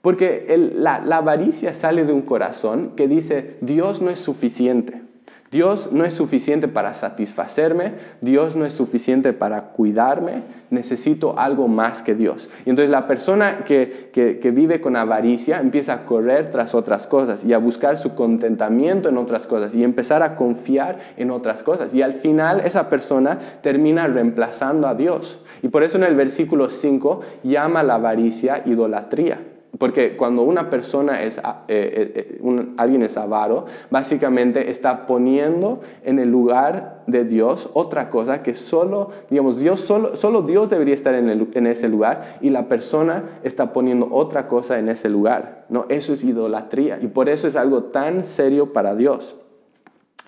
Porque 0.00 0.70
la 0.76 1.16
avaricia 1.16 1.74
sale 1.74 2.04
de 2.04 2.12
un 2.12 2.22
corazón 2.22 2.92
que 2.94 3.08
dice, 3.08 3.56
Dios 3.60 4.00
no 4.00 4.10
es 4.10 4.20
suficiente. 4.20 5.07
Dios 5.50 5.90
no 5.92 6.04
es 6.04 6.12
suficiente 6.12 6.68
para 6.68 6.92
satisfacerme, 6.92 7.94
Dios 8.20 8.54
no 8.54 8.66
es 8.66 8.74
suficiente 8.74 9.32
para 9.32 9.70
cuidarme, 9.70 10.42
necesito 10.68 11.38
algo 11.38 11.68
más 11.68 12.02
que 12.02 12.14
Dios. 12.14 12.50
Y 12.66 12.70
entonces 12.70 12.90
la 12.90 13.06
persona 13.06 13.64
que, 13.64 14.10
vive 14.52 14.80
con 14.82 14.96
avaricia 14.96 15.60
empieza 15.60 15.94
a 15.94 16.04
correr 16.04 16.50
tras 16.50 16.74
otras 16.74 17.06
cosas 17.06 17.44
y 17.44 17.54
a 17.54 17.58
buscar 17.58 17.96
su 17.96 18.14
contentamiento 18.14 19.08
en 19.08 19.16
otras 19.16 19.46
cosas 19.46 19.74
y 19.74 19.82
empezar 19.82 20.22
a 20.22 20.36
confiar 20.36 20.98
en 21.16 21.30
otras 21.30 21.62
cosas. 21.62 21.94
Y 21.94 22.02
al 22.02 22.12
final 22.12 22.60
esa 22.60 22.90
persona 22.90 23.38
termina 23.62 24.06
reemplazando 24.06 24.86
a 24.86 24.94
Dios. 24.94 25.42
Y 25.62 25.68
por 25.68 25.82
eso 25.82 25.96
en 25.96 26.04
el 26.04 26.14
versículo 26.14 26.68
5 26.68 27.20
llama 27.42 27.82
la 27.82 27.94
avaricia 27.94 28.62
idolatría. 28.66 29.38
Porque 29.76 30.16
cuando 30.16 30.42
una 30.42 30.70
persona 30.70 31.22
es, 31.22 31.38
eh, 31.38 31.42
eh, 31.68 32.40
alguien 32.78 33.02
es 33.02 33.18
avaro, 33.18 33.66
básicamente 33.90 34.70
está 34.70 35.06
poniendo 35.06 35.80
en 36.04 36.18
el 36.18 36.30
lugar 36.30 37.02
de 37.06 37.24
Dios 37.24 37.68
otra 37.74 38.08
cosa 38.08 38.42
que 38.42 38.54
solo, 38.54 39.10
digamos, 39.28 39.58
Dios, 39.58 39.80
solo, 39.80 40.16
solo 40.16 40.42
Dios 40.42 40.70
debería 40.70 40.94
estar 40.94 41.14
en, 41.14 41.28
en, 41.28 41.66
ese 41.66 41.88
lugar 41.88 42.38
y 42.40 42.50
la 42.50 42.66
persona 42.66 43.40
está 43.42 43.72
poniendo 43.72 44.08
otra 44.10 44.48
cosa 44.48 44.78
en 44.78 44.88
ese 44.88 45.08
lugar. 45.10 45.66
¿no? 45.68 45.84
Eso 45.90 46.14
es 46.14 46.24
idolatría 46.24 46.98
y 47.00 47.08
por 47.08 47.28
eso 47.28 47.46
es 47.46 47.54
algo 47.54 47.84
tan 47.84 48.24
serio 48.24 48.72
para 48.72 48.94
Dios. 48.94 49.36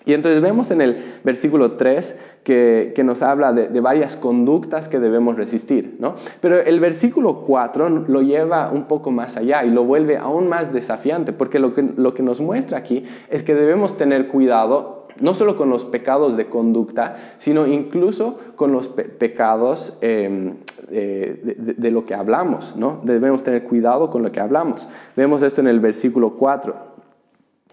Y 0.05 0.13
entonces 0.13 0.41
vemos 0.41 0.71
en 0.71 0.81
el 0.81 1.19
versículo 1.23 1.73
3 1.73 2.17
que, 2.43 3.01
nos 3.03 3.21
habla 3.21 3.53
de, 3.53 3.79
varias 3.81 4.15
conductas 4.15 4.89
que 4.89 4.99
debemos 4.99 5.35
resistir, 5.35 5.95
¿no? 5.99 6.15
Pero 6.39 6.59
el 6.59 6.79
versículo 6.79 7.41
4 7.41 7.89
lo 8.07 8.21
lleva 8.21 8.71
un 8.71 8.85
poco 8.85 9.11
más 9.11 9.37
allá 9.37 9.63
y 9.63 9.69
lo 9.69 9.83
vuelve 9.83 10.17
aún 10.17 10.47
más 10.47 10.73
desafiante, 10.73 11.33
porque 11.33 11.59
lo 11.59 11.73
que, 11.73 11.83
lo 11.95 12.13
que 12.13 12.23
nos 12.23 12.41
muestra 12.41 12.77
aquí 12.77 13.03
es 13.29 13.43
que 13.43 13.55
debemos 13.55 13.97
tener 13.97 14.27
cuidado 14.27 15.01
no 15.19 15.33
solo 15.33 15.55
con 15.55 15.69
los 15.69 15.85
pecados 15.85 16.37
de 16.37 16.47
conducta, 16.47 17.15
sino 17.37 17.67
incluso 17.67 18.39
con 18.55 18.71
los 18.71 18.87
pecados 18.87 19.97
em, 20.01 20.55
de, 20.89 21.55
de, 21.77 21.91
lo 21.91 22.05
que 22.05 22.15
hablamos, 22.15 22.75
¿no? 22.75 23.01
Debemos 23.03 23.43
tener 23.43 23.63
cuidado 23.63 24.09
con 24.09 24.23
lo 24.23 24.31
que 24.31 24.39
hablamos. 24.39 24.87
Vemos 25.15 25.43
esto 25.43 25.61
en 25.61 25.67
el 25.67 25.79
versículo 25.79 26.37
4. 26.37 26.90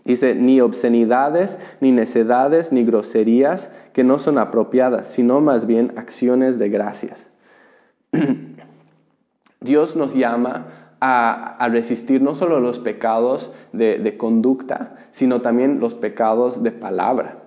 Dice, 0.08 0.34
ni 0.34 0.62
obscenidades, 0.62 1.58
ni 1.82 1.92
necedades, 1.92 2.72
ni 2.72 2.82
groserías 2.82 3.70
que 3.92 4.04
no 4.04 4.18
son 4.18 4.38
apropiadas, 4.38 5.08
sino 5.08 5.42
más 5.42 5.66
bien 5.66 5.92
acciones 5.96 6.58
de 6.58 6.70
gracias. 6.70 7.28
Dios 9.60 9.96
nos 9.96 10.14
llama 10.14 10.68
a, 10.98 11.68
resistir 11.70 12.22
no 12.22 12.34
solo 12.34 12.58
los 12.58 12.78
pecados 12.78 13.52
de 13.74 14.16
conducta, 14.16 14.96
sino 15.10 15.42
también 15.42 15.78
los 15.78 15.94
pecados 15.94 16.62
de 16.62 16.72
palabra. 16.72 17.37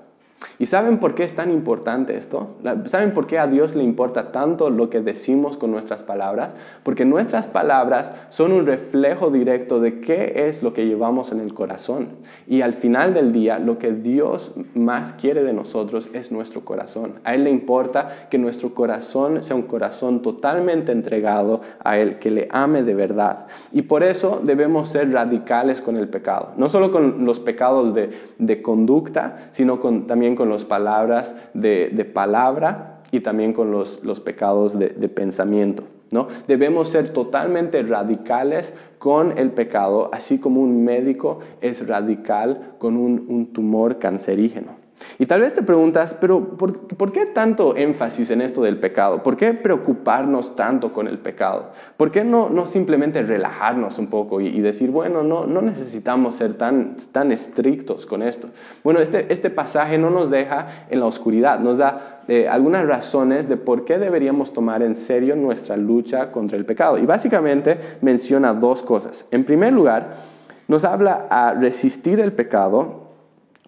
¿Y 0.57 0.65
saben 0.67 0.97
por 0.97 1.15
qué 1.15 1.23
es 1.23 1.35
tan 1.35 1.51
importante 1.51 2.17
esto? 2.17 2.55
¿Saben 2.85 3.13
por 3.13 3.27
qué 3.27 3.39
a 3.39 3.47
Dios 3.47 3.75
le 3.75 3.83
importa 3.83 4.31
tanto 4.31 4.69
lo 4.69 4.89
que 4.89 5.01
decimos 5.01 5.57
con 5.57 5.71
nuestras 5.71 6.03
palabras? 6.03 6.55
Porque 6.83 7.05
nuestras 7.05 7.47
palabras 7.47 8.13
son 8.29 8.51
un 8.51 8.65
reflejo 8.65 9.29
directo 9.29 9.79
de 9.79 10.01
qué 10.01 10.47
es 10.47 10.63
lo 10.63 10.73
que 10.73 10.85
llevamos 10.85 11.31
en 11.31 11.39
el 11.39 11.53
corazón. 11.53 12.09
Y 12.47 12.61
al 12.61 12.73
final 12.73 13.13
del 13.13 13.31
día, 13.31 13.59
lo 13.59 13.77
que 13.77 13.91
Dios 13.91 14.51
más 14.73 15.13
quiere 15.13 15.43
de 15.43 15.53
nosotros 15.53 16.09
es 16.13 16.31
nuestro 16.31 16.61
corazón. 16.61 17.15
A 17.23 17.35
Él 17.35 17.43
le 17.43 17.49
importa 17.49 18.27
que 18.29 18.37
nuestro 18.37 18.73
corazón 18.73 19.43
sea 19.43 19.55
un 19.55 19.63
corazón 19.63 20.21
totalmente 20.21 20.91
entregado 20.91 21.61
a 21.83 21.97
Él, 21.97 22.19
que 22.19 22.31
le 22.31 22.47
ame 22.51 22.83
de 22.83 22.95
verdad. 22.95 23.47
Y 23.71 23.83
por 23.83 24.03
eso 24.03 24.41
debemos 24.43 24.89
ser 24.89 25.11
radicales 25.11 25.81
con 25.81 25.97
el 25.97 26.07
pecado. 26.07 26.51
No 26.57 26.69
solo 26.69 26.91
con 26.91 27.25
los 27.25 27.39
pecados 27.39 27.93
de, 27.93 28.09
de 28.37 28.61
conducta, 28.61 29.49
sino 29.51 29.79
con, 29.79 30.07
también 30.07 30.30
con 30.35 30.49
las 30.49 30.65
palabras 30.65 31.35
de, 31.53 32.11
palabra 32.13 33.01
y 33.11 33.21
también 33.21 33.53
con 33.53 33.71
los, 33.71 34.19
pecados 34.23 34.77
de, 34.77 34.89
pensamiento. 35.09 35.83
¿no? 36.11 36.27
Debemos 36.47 36.89
ser 36.89 37.09
totalmente 37.13 37.81
radicales 37.83 38.75
con 38.99 39.37
el 39.37 39.51
pecado, 39.51 40.09
así 40.13 40.39
como 40.39 40.61
un 40.61 40.83
médico 40.83 41.39
es 41.61 41.87
radical 41.87 42.73
con 42.79 42.97
un 42.97 43.53
tumor 43.53 43.99
cancerígeno. 43.99 44.80
Y 45.19 45.25
tal 45.25 45.41
vez 45.41 45.53
te 45.53 45.61
preguntas, 45.61 46.15
pero 46.19 46.57
¿por, 46.57 47.11
qué 47.11 47.25
tanto 47.25 47.75
énfasis 47.75 48.31
en 48.31 48.41
esto 48.41 48.61
del 48.61 48.77
pecado? 48.77 49.23
¿Por 49.23 49.37
qué 49.37 49.53
preocuparnos 49.53 50.55
tanto 50.55 50.93
con 50.93 51.07
el 51.07 51.19
pecado? 51.19 51.71
¿Por 51.97 52.11
qué 52.11 52.23
no, 52.23 52.49
no 52.49 52.65
simplemente 52.65 53.21
relajarnos 53.21 53.97
un 53.99 54.07
poco 54.07 54.41
y, 54.41 54.59
decir, 54.61 54.91
bueno, 54.91 55.23
no, 55.23 55.45
no 55.45 55.61
necesitamos 55.61 56.35
ser 56.35 56.55
tan, 56.55 56.97
tan 57.11 57.31
estrictos 57.31 58.05
con 58.05 58.21
esto? 58.21 58.49
Bueno, 58.83 58.99
este, 58.99 59.31
este 59.31 59.49
pasaje 59.49 59.97
no 59.97 60.09
nos 60.09 60.29
deja 60.29 60.85
en 60.89 60.99
la 60.99 61.05
oscuridad, 61.05 61.59
nos 61.59 61.77
da 61.77 62.21
eh, 62.27 62.47
algunas 62.47 62.85
razones 62.85 63.49
de 63.49 63.57
por 63.57 63.85
qué 63.85 63.97
deberíamos 63.97 64.53
tomar 64.53 64.81
en 64.81 64.95
serio 64.95 65.35
nuestra 65.35 65.75
lucha 65.77 66.31
contra 66.31 66.57
el 66.57 66.65
pecado. 66.65 66.97
Y 66.97 67.05
básicamente 67.05 67.77
menciona 68.01 68.53
dos 68.53 68.83
cosas. 68.83 69.27
En 69.31 69.43
primer 69.43 69.73
lugar, 69.73 70.31
nos 70.67 70.85
habla 70.85 71.27
a 71.29 71.53
resistir 71.53 72.19
el 72.19 72.31
pecado 72.33 73.00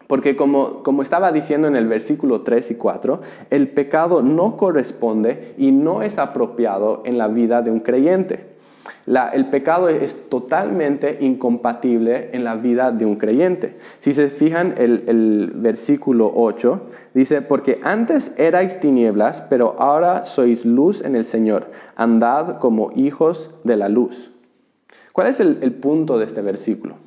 porque 0.07 0.35
como, 0.35 0.83
estaba 1.01 1.31
diciendo 1.31 1.67
en 1.67 1.75
el 1.75 1.87
versículo 1.87 2.41
3 2.41 2.71
y 2.71 2.75
4, 2.75 3.21
el 3.49 3.69
pecado 3.69 4.21
no 4.21 4.57
corresponde 4.57 5.53
y 5.57 5.71
no 5.71 6.01
es 6.01 6.19
apropiado 6.19 7.03
en 7.05 7.17
la 7.17 7.27
vida 7.27 7.61
de 7.61 7.71
un 7.71 7.79
creyente. 7.79 8.51
el 9.05 9.45
pecado 9.47 9.89
es 9.89 10.29
totalmente 10.29 11.17
incompatible 11.21 12.29
en 12.33 12.43
la 12.43 12.55
vida 12.55 12.91
de 12.91 13.05
un 13.05 13.15
creyente. 13.15 13.77
Si 13.99 14.13
se 14.13 14.29
fijan, 14.29 14.75
el, 14.77 15.03
el 15.07 15.51
versículo 15.55 16.31
8 16.35 16.81
dice, 17.13 17.41
porque 17.41 17.79
antes 17.83 18.33
erais 18.37 18.79
tinieblas, 18.79 19.41
pero 19.49 19.75
ahora 19.79 20.25
sois 20.25 20.65
luz 20.65 21.01
en 21.03 21.15
el 21.15 21.25
Señor. 21.25 21.67
Andad 21.95 22.59
como 22.59 22.91
hijos 22.95 23.51
de 23.63 23.77
la 23.77 23.89
luz. 23.89 24.31
¿Cuál 25.13 25.27
es 25.27 25.39
el 25.39 25.73
punto 25.73 26.17
de 26.17 26.25
este 26.25 26.41
versículo? 26.41 27.02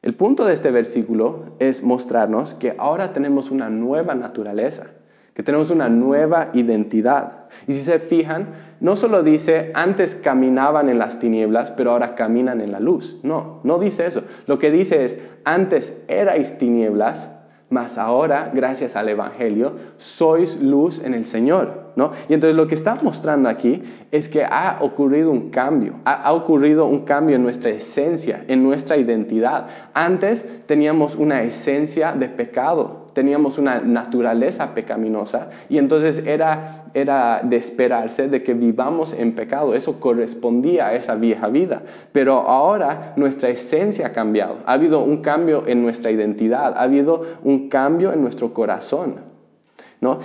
El 0.00 0.14
punto 0.14 0.44
de 0.44 0.54
este 0.54 0.70
versículo 0.70 1.56
es 1.58 1.82
mostrarnos 1.82 2.54
que 2.54 2.74
ahora 2.78 3.12
tenemos 3.12 3.50
una 3.50 3.68
nueva 3.68 4.14
naturaleza, 4.14 4.86
que 5.34 5.42
tenemos 5.42 5.70
una 5.70 5.88
nueva 5.88 6.50
identidad. 6.52 7.46
Y 7.66 7.74
si 7.74 7.80
se 7.80 7.98
fijan, 7.98 8.46
no 8.80 8.94
solo 8.94 9.24
dice 9.24 9.72
antes 9.74 10.14
caminaban 10.14 10.88
en 10.88 11.00
las 11.00 11.18
tinieblas, 11.18 11.72
pero 11.72 11.90
ahora 11.90 12.14
caminan 12.14 12.60
en 12.60 12.70
la 12.70 12.78
luz. 12.78 13.18
No, 13.24 13.58
no 13.64 13.80
dice 13.80 14.06
eso. 14.06 14.22
Lo 14.46 14.60
que 14.60 14.70
dice 14.70 15.04
es 15.04 15.18
antes 15.44 16.00
erais 16.06 16.58
tinieblas, 16.58 17.32
mas 17.68 17.98
ahora, 17.98 18.52
gracias 18.54 18.94
al 18.94 19.08
Evangelio, 19.08 19.74
sois 19.96 20.60
luz 20.60 21.02
en 21.02 21.12
el 21.12 21.24
Señor. 21.24 21.87
Y 22.28 22.34
entonces 22.34 22.56
lo 22.56 22.66
que 22.66 22.74
está 22.74 22.96
mostrando 23.02 23.48
aquí 23.48 23.82
es 24.10 24.28
que 24.28 24.44
ha 24.44 24.78
ocurrido 24.80 25.30
un 25.30 25.50
cambio, 25.50 25.94
ha, 26.04 26.32
ocurrido 26.32 26.86
un 26.86 27.04
cambio 27.04 27.36
en 27.36 27.42
nuestra 27.42 27.70
esencia, 27.70 28.44
en 28.48 28.62
nuestra 28.62 28.96
identidad. 28.96 29.66
Antes 29.94 30.64
teníamos 30.66 31.16
una 31.16 31.42
esencia 31.42 32.12
de 32.12 32.28
pecado, 32.28 33.06
teníamos 33.14 33.58
una 33.58 33.80
naturaleza 33.80 34.74
pecaminosa 34.74 35.48
y 35.68 35.78
entonces 35.78 36.22
era, 36.24 36.84
era 36.94 37.40
de 37.42 37.56
esperarse 37.56 38.28
de 38.28 38.42
que 38.42 38.54
vivamos 38.54 39.12
en 39.12 39.34
pecado. 39.34 39.74
Eso 39.74 39.98
correspondía 39.98 40.86
a 40.86 40.94
esa 40.94 41.16
vieja 41.16 41.48
vida. 41.48 41.82
Pero 42.12 42.34
ahora 42.38 43.14
nuestra 43.16 43.48
esencia 43.48 44.08
ha 44.08 44.12
cambiado. 44.12 44.58
Ha 44.66 44.74
habido 44.74 45.02
un 45.02 45.18
cambio 45.18 45.64
en 45.66 45.82
nuestra 45.82 46.10
identidad, 46.10 46.74
ha 46.76 46.82
habido 46.82 47.22
un 47.42 47.68
cambio 47.68 48.12
en 48.12 48.22
nuestro 48.22 48.54
corazón. 48.54 49.27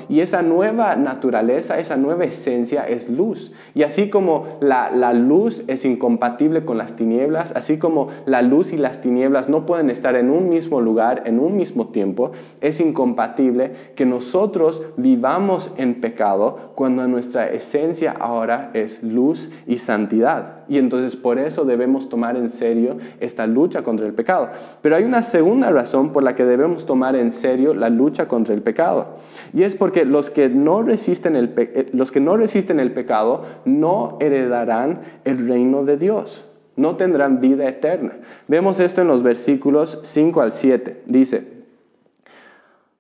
Y 0.08 0.20
esa 0.20 0.44
nueva 0.44 0.96
naturaleza, 0.96 1.80
esa 1.80 1.98
nueva 1.98 2.26
esencia 2.26 2.88
es 2.88 3.10
luz. 3.10 3.52
Y 3.74 3.82
así 3.82 4.10
como 4.10 4.46
la, 4.62 4.92
la, 4.92 5.14
luz 5.14 5.64
es 5.68 5.84
incompatible 5.84 6.64
con 6.64 6.78
las 6.78 6.96
tinieblas, 6.96 7.52
así 7.56 7.80
como 7.80 8.10
la 8.28 8.44
luz 8.44 8.72
y 8.72 8.78
las 8.78 9.02
tinieblas 9.02 9.50
no 9.50 9.66
pueden 9.66 9.90
estar 9.90 10.16
en 10.16 10.30
un 10.30 10.48
mismo 10.48 10.80
lugar, 10.80 11.24
en 11.26 11.40
un 11.40 11.58
mismo 11.58 11.88
tiempo, 11.88 12.34
es 12.62 12.80
incompatible 12.80 13.72
que 13.96 14.06
nosotros 14.06 14.84
vivamos 14.96 15.72
en 15.78 16.02
pecado 16.02 16.74
cuando 16.76 17.08
nuestra 17.08 17.50
esencia 17.52 18.12
ahora 18.12 18.70
es 18.74 19.02
luz 19.02 19.50
y 19.66 19.80
santidad. 19.80 20.64
Y 20.68 20.78
entonces 20.78 21.16
por 21.16 21.40
eso 21.40 21.66
debemos 21.66 22.10
tomar 22.10 22.38
en 22.38 22.50
serio 22.50 22.98
esta 23.20 23.48
lucha 23.48 23.84
contra 23.84 24.06
el 24.06 24.14
pecado. 24.14 24.50
Pero 24.82 24.96
hay 24.96 25.04
una 25.04 25.24
segunda 25.24 25.70
razón 25.72 26.12
por 26.14 26.24
la 26.24 26.36
que 26.36 26.46
debemos 26.46 26.86
tomar 26.86 27.16
en 27.16 27.32
serio 27.32 27.74
la 27.74 27.90
lucha 27.90 28.28
contra 28.28 28.54
el 28.54 28.62
pecado. 28.62 29.18
Es 29.64 29.76
porque 29.76 30.06
los 30.06 30.30
que 30.30 30.50
no 30.50 30.84
resisten 30.84 31.36
el, 31.36 31.54
eh, 31.58 31.90
los 31.94 32.12
que 32.12 32.20
no 32.20 32.38
resisten 32.38 32.80
el 32.80 32.94
pecado 32.94 33.44
no 33.66 34.18
heredarán 34.20 35.02
el 35.26 35.48
reino 35.48 35.84
de 35.84 35.98
Dios. 35.98 36.46
No 36.76 36.96
tendrán 36.96 37.40
vida 37.40 37.68
eterna. 37.68 38.14
Vemos 38.48 38.80
esto 38.80 39.02
en 39.02 39.08
los 39.08 39.22
versículos 39.22 40.00
5 40.04 40.42
al 40.42 40.52
7. 40.54 41.04
Dice, 41.06 41.54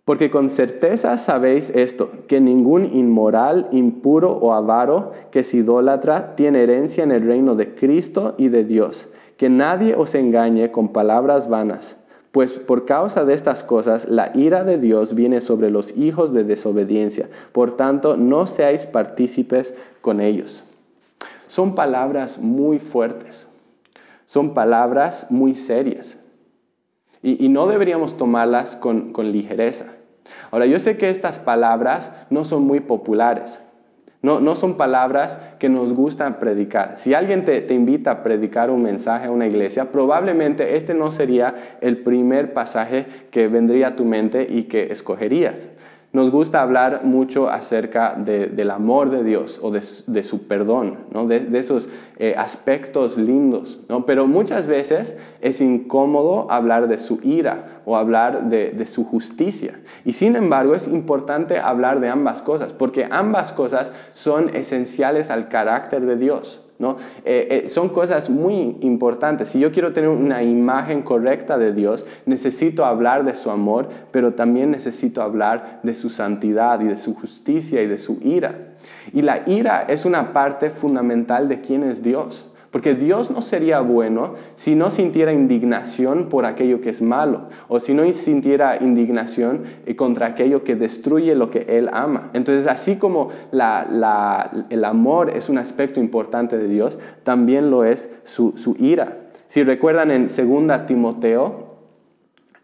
porque 0.05 0.29
con 0.29 0.49
certeza 0.49 1.17
sabéis 1.17 1.69
esto, 1.73 2.11
que 2.27 2.41
ningún 2.41 2.85
inmoral, 2.93 3.69
impuro 3.71 4.33
o 4.33 4.53
avaro 4.53 5.13
que 5.31 5.43
se 5.43 5.57
idólatra 5.57 6.35
tiene 6.35 6.61
herencia 6.61 7.05
en 7.05 7.11
el 7.11 7.25
reino 7.25 7.55
de 7.55 7.73
Cristo 7.73 8.35
y 8.37 8.49
de 8.49 8.65
Dios. 8.65 9.09
Que 9.37 9.49
nadie 9.49 9.95
os 9.95 10.13
engañe 10.13 10.71
con 10.71 10.89
palabras 10.89 11.47
vanas, 11.47 11.97
pues 12.33 12.51
por 12.53 12.85
causa 12.85 13.25
de 13.25 13.35
estas 13.35 13.63
cosas 13.63 14.09
la 14.09 14.31
ira 14.33 14.63
de 14.63 14.79
Dios 14.79 15.13
viene 15.13 15.39
sobre 15.39 15.69
los 15.69 15.95
hijos 15.95 16.33
de 16.33 16.43
desobediencia. 16.43 17.29
Por 17.51 17.77
tanto, 17.77 18.17
no 18.17 18.47
seáis 18.47 18.87
partícipes 18.87 19.75
con 20.01 20.19
ellos. 20.19 20.63
Son 21.47 21.75
palabras 21.75 22.39
muy 22.39 22.79
fuertes, 22.79 23.47
son 24.25 24.55
palabras 24.55 25.27
muy 25.29 25.53
serias 25.53 26.19
y, 27.21 27.49
no 27.49 27.67
deberíamos 27.67 28.17
tomarlas 28.17 28.75
con, 28.75 29.13
ligereza. 29.15 29.93
Ahora, 30.49 30.65
yo 30.65 30.79
sé 30.79 30.97
que 30.97 31.09
estas 31.09 31.37
palabras 31.37 32.11
no 32.31 32.45
son 32.45 32.63
muy 32.63 32.79
populares. 32.79 33.61
No, 34.23 34.39
no 34.39 34.55
son 34.55 34.77
palabras 34.77 35.37
que 35.59 35.67
nos 35.67 35.91
gustan 35.93 36.39
predicar. 36.39 36.97
Si 36.97 37.13
alguien 37.13 37.43
te, 37.43 37.59
te, 37.59 37.73
invita 37.73 38.09
a 38.09 38.23
predicar 38.23 38.71
un 38.71 38.81
mensaje 38.81 39.27
a 39.27 39.31
una 39.31 39.47
iglesia, 39.47 39.91
probablemente 39.91 40.77
este 40.77 40.93
no 40.93 41.11
sería 41.11 41.53
el 41.81 41.97
primer 41.97 42.53
pasaje 42.53 43.05
que 43.31 43.49
vendría 43.49 43.89
a 43.89 43.95
tu 43.97 44.05
mente 44.05 44.47
y 44.49 44.63
que 44.63 44.93
escogerías 44.93 45.69
nos 46.13 46.29
gusta 46.29 46.61
hablar 46.61 47.03
mucho 47.03 47.49
acerca 47.49 48.13
del 48.15 48.69
amor 48.69 49.09
de 49.09 49.23
Dios 49.23 49.59
o 49.63 49.71
de, 49.71 49.81
su 50.23 50.47
perdón, 50.47 50.99
¿no? 51.11 51.25
de, 51.25 51.47
esos 51.57 51.89
eh, 52.17 52.35
aspectos 52.37 53.17
lindos, 53.17 53.79
pero 54.05 54.27
muchas 54.27 54.67
veces 54.67 55.17
es 55.41 55.59
incómodo 55.59 56.49
hablar 56.51 56.87
de 56.87 56.99
su 56.99 57.19
ira 57.23 57.81
o 57.85 57.97
hablar 57.97 58.49
de, 58.49 58.85
su 58.85 59.05
justicia. 59.05 59.79
Y 60.05 60.13
sin 60.13 60.35
embargo 60.35 60.75
es 60.75 60.87
importante 60.87 61.57
hablar 61.57 61.99
de 61.99 62.09
ambas 62.09 62.43
cosas, 62.43 62.73
porque 62.73 63.07
ambas 63.09 63.51
cosas 63.51 63.91
son 64.13 64.55
esenciales 64.55 65.31
al 65.31 65.49
carácter 65.49 66.05
de 66.05 66.15
Dios. 66.15 66.62
Eh, 66.79 67.63
eh, 67.65 67.69
son 67.69 67.89
cosas 67.89 68.29
muy 68.29 68.77
importantes. 68.81 69.49
Si 69.49 69.59
yo 69.59 69.71
quiero 69.71 69.93
tener 69.93 70.09
una 70.09 70.43
imagen 70.43 71.01
correcta 71.01 71.57
de 71.57 71.73
Dios, 71.73 72.05
necesito 72.25 72.85
hablar 72.85 73.23
de 73.23 73.35
su 73.35 73.49
amor, 73.49 73.89
pero 74.11 74.33
también 74.33 74.71
necesito 74.71 75.21
hablar 75.21 75.79
de 75.83 75.93
su 75.93 76.09
santidad 76.09 76.81
y 76.81 76.85
de 76.85 76.97
su 76.97 77.15
justicia 77.15 77.81
y 77.81 77.87
de 77.87 77.97
su 77.97 78.19
ira. 78.21 78.73
Y 79.13 79.21
la 79.21 79.43
ira 79.47 79.85
es 79.87 80.05
una 80.05 80.33
parte 80.33 80.69
fundamental 80.69 81.47
de 81.47 81.61
quién 81.61 81.83
es 81.83 82.03
Dios. 82.03 82.49
Porque 82.73 82.95
Dios 82.95 83.29
no 83.29 83.43
sería 83.43 83.81
bueno 83.81 84.33
si 84.55 84.73
no 84.73 84.89
sintiera 84.89 85.31
indignación 85.31 86.27
por 86.27 86.47
aquello 86.47 86.81
que 86.81 86.89
es 86.89 87.03
malo, 87.03 87.43
o 87.67 87.79
si 87.79 87.93
no 87.93 88.11
sintiera 88.13 88.81
indignación 88.81 89.61
eh, 89.85 89.95
contra 89.95 90.25
aquello 90.25 90.63
que 90.63 90.75
destruye 90.75 91.35
lo 91.35 91.51
que 91.51 91.67
Él 91.69 91.87
ama. 91.93 92.31
Entonces, 92.33 92.65
así 92.65 92.95
como 92.95 93.29
el 93.51 94.83
amor 94.83 95.29
es 95.29 95.49
un 95.49 95.59
aspecto 95.59 95.99
importante 95.99 96.57
de 96.57 96.67
Dios, 96.67 96.97
también 97.23 97.69
lo 97.69 97.83
es 97.83 98.09
su, 98.23 98.57
su 98.57 98.75
ira. 98.79 99.19
Si 99.49 99.61
recuerdan 99.61 100.09
en 100.09 100.25
2 100.25 100.87
Timoteo, 100.87 101.72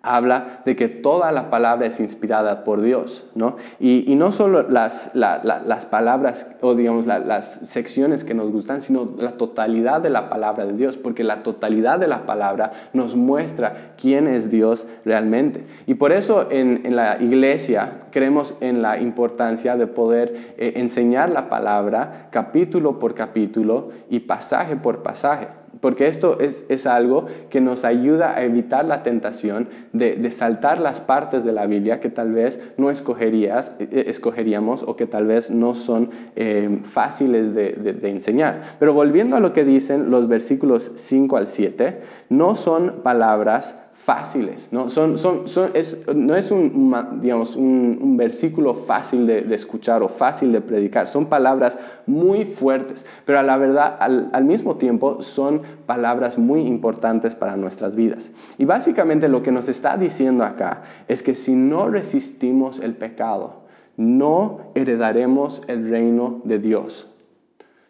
habla 0.09 0.61
de 0.65 0.75
que 0.75 0.87
toda 0.87 1.31
la 1.31 1.49
palabra 1.51 1.85
es 1.85 1.99
inspirada 1.99 2.63
por 2.63 2.81
Dios, 2.81 3.25
¿no? 3.35 3.57
Y, 3.79 4.15
no 4.15 4.31
solo 4.31 4.63
las, 4.63 5.11
las, 5.13 5.85
palabras 5.85 6.51
o 6.61 6.75
digamos 6.75 7.05
las 7.05 7.59
secciones 7.63 8.23
que 8.23 8.33
nos 8.33 8.51
gustan, 8.51 8.81
sino 8.81 9.07
la 9.19 9.33
totalidad 9.33 10.01
de 10.01 10.09
la 10.09 10.27
palabra 10.27 10.65
de 10.65 10.73
Dios, 10.73 10.97
porque 10.97 11.23
la 11.23 11.43
totalidad 11.43 11.99
de 11.99 12.07
la 12.07 12.25
palabra 12.25 12.71
nos 12.91 13.15
muestra 13.15 13.93
quién 13.97 14.27
es 14.27 14.49
Dios 14.49 14.85
realmente. 15.05 15.63
Y 15.85 15.93
por 15.93 16.11
eso 16.11 16.47
en, 16.51 16.81
en 16.85 16.95
la 16.95 17.21
iglesia 17.21 17.99
creemos 18.11 18.55
en 18.61 18.81
la 18.81 18.99
importancia 18.99 19.77
de 19.77 19.87
poder 19.87 20.55
eh, 20.57 20.73
enseñar 20.75 21.29
la 21.29 21.49
palabra 21.49 22.27
capítulo 22.31 22.99
por 22.99 23.13
capítulo 23.13 23.89
y 24.09 24.21
pasaje 24.21 24.75
por 24.75 25.03
pasaje 25.03 25.58
porque 25.81 26.07
esto 26.07 26.39
es, 26.39 26.85
algo 26.85 27.25
que 27.49 27.61
nos 27.61 27.85
ayuda 27.85 28.35
a 28.35 28.43
evitar 28.43 28.85
la 28.85 29.03
tentación 29.03 29.67
de, 29.93 30.29
saltar 30.31 30.79
las 30.79 31.01
partes 31.01 31.43
de 31.43 31.51
la 31.51 31.65
Biblia 31.65 31.99
que 31.99 32.09
tal 32.09 32.31
vez 32.31 32.73
no 32.77 32.89
escogerías, 32.89 33.75
eh, 33.79 34.05
escogeríamos 34.07 34.83
o 34.83 34.95
que 34.95 35.07
tal 35.07 35.27
vez 35.27 35.49
no 35.49 35.75
son 35.75 36.09
eh, 36.35 36.79
fáciles 36.83 37.53
de, 37.53 37.73
de 37.73 38.09
enseñar. 38.09 38.61
Pero 38.79 38.93
volviendo 38.93 39.35
a 39.35 39.39
lo 39.39 39.53
que 39.53 39.65
dicen 39.65 40.09
los 40.09 40.27
versículos 40.27 40.91
5 40.95 41.37
al 41.37 41.47
7, 41.47 41.99
no 42.29 42.55
son 42.55 43.01
palabras 43.03 43.75
fáciles, 44.09 44.69
¿no? 44.71 44.89
Son, 44.89 45.19
son, 45.19 45.43
es, 45.75 45.95
no 46.15 46.35
es 46.35 46.49
un, 46.49 47.21
digamos, 47.21 47.55
un, 47.55 48.17
versículo 48.17 48.73
fácil 48.73 49.27
de, 49.27 49.53
escuchar 49.53 50.01
o 50.01 50.07
fácil 50.07 50.51
de 50.51 50.61
predicar, 50.61 51.07
son 51.07 51.27
palabras 51.27 51.77
muy 52.07 52.45
fuertes, 52.45 53.05
pero 53.25 53.37
a 53.37 53.43
la 53.43 53.55
verdad, 53.57 53.97
al, 53.99 54.31
al 54.33 54.45
mismo 54.45 54.77
tiempo, 54.77 55.21
son 55.21 55.61
palabras 55.85 56.39
muy 56.39 56.61
importantes 56.61 57.35
para 57.35 57.55
nuestras 57.55 57.95
vidas. 57.95 58.31
Y 58.57 58.65
básicamente 58.65 59.27
lo 59.27 59.43
que 59.43 59.51
nos 59.51 59.69
está 59.69 59.95
diciendo 59.95 60.43
acá 60.43 60.81
es 61.07 61.21
que 61.21 61.35
si 61.35 61.53
no 61.53 61.87
resistimos 61.87 62.79
el 62.79 62.95
pecado, 62.95 63.61
no 63.95 64.71
heredaremos 64.73 65.61
el 65.67 65.87
reino 65.87 66.41
de 66.45 66.57
Dios. 66.57 67.07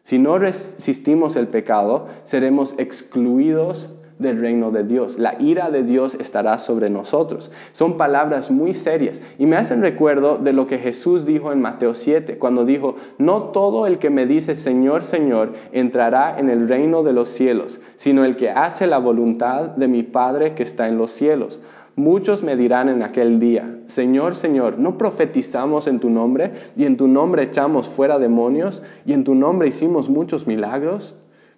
Si 0.04 0.20
no 0.20 0.38
resistimos 0.38 1.38
el 1.38 1.48
pecado, 1.48 2.08
seremos 2.26 2.76
excluidos 2.78 3.90
del 4.20 4.40
reino 4.40 4.70
de 4.70 4.84
Dios. 4.84 5.18
La 5.18 5.36
ira 5.40 5.72
de 5.72 5.84
Dios 5.84 6.16
estará 6.16 6.60
sobre 6.60 6.90
nosotros. 6.90 7.52
Son 7.74 7.98
palabras 7.98 8.52
muy 8.52 8.74
serias 8.74 9.22
y 9.40 9.46
me 9.46 9.56
hacen 9.56 9.82
recuerdo 9.82 10.38
de 10.38 10.54
lo 10.54 10.68
que 10.68 10.78
Jesús 10.78 11.26
dijo 11.26 11.52
en 11.52 11.62
Mateo 11.62 11.96
7, 11.96 12.38
cuando 12.38 12.66
dijo, 12.66 12.96
no 13.18 13.44
todo 13.46 13.88
el 13.88 13.98
que 13.98 14.10
me 14.10 14.26
dice 14.26 14.56
Señor, 14.56 15.02
Señor, 15.02 15.54
entrará 15.72 16.38
en 16.38 16.50
el 16.50 16.68
reino 16.68 17.02
de 17.02 17.14
los 17.14 17.30
cielos, 17.30 17.82
sino 17.96 18.26
el 18.26 18.36
que 18.36 18.52
hace 18.52 18.86
la 18.86 19.00
voluntad 19.00 19.70
de 19.70 19.88
mi 19.88 20.04
Padre 20.04 20.54
que 20.54 20.64
está 20.64 20.88
en 20.88 20.98
los 20.98 21.12
cielos. 21.12 21.60
Muchos 21.96 22.44
me 22.44 22.56
dirán 22.56 22.88
en 22.88 23.04
aquel 23.04 23.40
día, 23.40 23.78
Señor, 23.86 24.36
Señor, 24.36 24.80
¿no 24.80 24.98
profetizamos 24.98 25.88
en 25.88 26.00
tu 26.00 26.10
nombre 26.10 26.52
y 26.78 26.86
en 26.86 26.96
tu 26.96 27.08
nombre 27.08 27.44
echamos 27.44 27.90
fuera 27.90 28.20
demonios 28.20 28.82
y 29.06 29.14
en 29.14 29.24
tu 29.24 29.36
nombre 29.36 29.68
hicimos 29.68 30.10
muchos 30.10 30.48
milagros? 30.48 31.16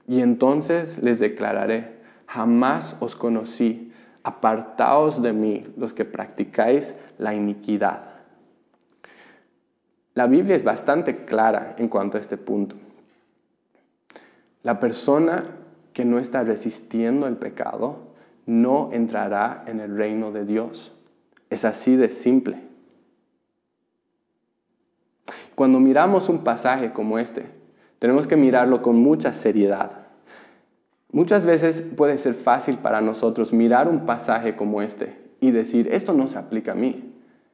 Y 0.08 0.22
entonces 0.22 0.98
les 1.04 1.20
declararé, 1.20 2.01
jamás 2.32 2.96
os 3.02 3.14
conocí, 3.16 3.92
apartaos 4.24 5.22
de 5.22 5.34
mí 5.34 5.68
los 5.76 5.94
que 5.94 6.06
practicáis 6.06 6.96
la 7.18 7.34
iniquidad. 7.34 8.04
La 10.14 10.28
Biblia 10.28 10.56
es 10.56 10.64
bastante 10.64 11.26
clara 11.26 11.76
en 11.78 11.90
cuanto 11.90 12.18
a 12.18 12.22
este 12.22 12.38
punto. 12.38 12.78
La 14.64 14.80
persona 14.80 15.44
que 15.92 16.06
no 16.06 16.20
está 16.20 16.44
resistiendo 16.44 17.28
el 17.28 17.36
pecado 17.36 18.14
no 18.46 18.90
entrará 18.94 19.64
en 19.68 19.82
el 19.82 19.98
reino 19.98 20.32
de 20.32 20.46
Dios. 20.46 20.94
Es 21.50 21.66
así 21.66 21.98
de 21.98 22.10
simple. 22.10 22.62
Cuando 25.56 25.82
miramos 25.82 26.30
un 26.30 26.46
pasaje 26.46 26.94
como 26.94 27.20
este, 27.20 27.46
tenemos 28.00 28.26
que 28.26 28.38
mirarlo 28.38 28.82
con 28.82 28.96
mucha 28.96 29.34
seriedad. 29.34 30.11
Muchas 31.12 31.46
veces 31.46 31.82
puede 31.82 32.18
ser 32.18 32.34
fácil 32.34 32.78
para 32.78 33.02
nosotros 33.02 33.52
mirar 33.52 33.90
un 33.90 34.06
pasaje 34.06 34.56
como 34.56 34.82
este 34.82 35.18
y 35.42 35.52
decir, 35.52 35.90
esto 35.92 36.14
no 36.14 36.28
se 36.28 36.40
aplica 36.40 36.72
a 36.72 36.76
mí, 36.76 37.12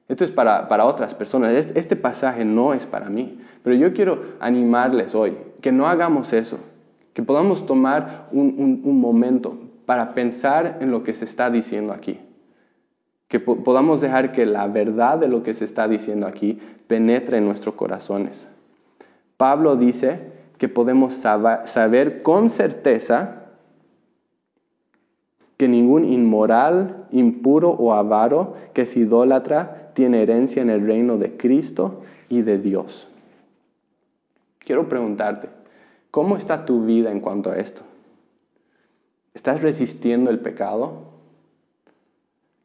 esto 0.08 0.24
es 0.24 0.32
para, 0.32 0.86
otras 0.86 1.15
personas, 1.15 1.54
este, 1.54 1.96
pasaje 1.96 2.46
no 2.46 2.74
es 2.74 2.86
para 2.86 3.10
mí. 3.10 3.39
Pero 3.63 3.76
yo 3.76 3.93
quiero 3.93 4.22
animarles 4.39 5.15
hoy 5.15 5.38
que 5.62 5.72
no 5.72 5.88
hagamos 5.88 6.34
eso, 6.34 6.60
que 7.13 7.24
podamos 7.24 7.65
tomar 7.65 8.28
un, 8.32 8.82
momento 8.84 9.58
para 9.86 10.13
pensar 10.13 10.78
en 10.80 10.91
lo 10.91 11.04
que 11.04 11.13
se 11.13 11.26
está 11.26 11.50
diciendo 11.50 11.93
aquí, 11.93 12.20
que 13.28 13.39
podamos 13.39 14.00
dejar 14.00 14.32
que 14.32 14.46
la 14.46 14.67
verdad 14.67 15.17
de 15.17 15.28
lo 15.28 15.43
que 15.43 15.54
se 15.54 15.65
está 15.65 15.88
diciendo 15.88 16.28
aquí 16.28 16.60
penetre 16.88 17.39
en 17.39 17.46
nuestros 17.46 17.76
corazones. 17.76 18.48
Pablo 19.36 19.76
dice 19.76 20.32
que 20.58 20.70
podemos 20.70 21.15
saber 21.15 22.22
con 22.24 22.50
certeza 22.50 23.47
que 25.58 25.67
ningún 25.67 26.06
inmoral, 26.06 27.08
impuro 27.12 27.72
o 27.72 27.93
avaro 27.93 28.54
que 28.74 28.84
es 28.84 28.96
idólatra 28.96 29.91
tiene 29.93 30.22
herencia 30.22 30.62
en 30.62 30.70
el 30.70 30.86
reino 30.86 31.17
de 31.17 31.36
Cristo 31.36 32.02
y 32.30 32.43
de 32.43 32.60
Dios. 32.60 33.08
Quiero 34.60 34.88
preguntarte, 34.88 35.50
¿cómo 36.12 36.38
está 36.38 36.65
tu 36.65 36.86
vida 36.86 37.12
en 37.12 37.20
cuanto 37.20 37.50
a 37.50 37.58
esto? 37.58 37.82
¿Estás 39.34 39.62
resistiendo 39.62 40.30
el 40.30 40.39
pecado? 40.39 41.13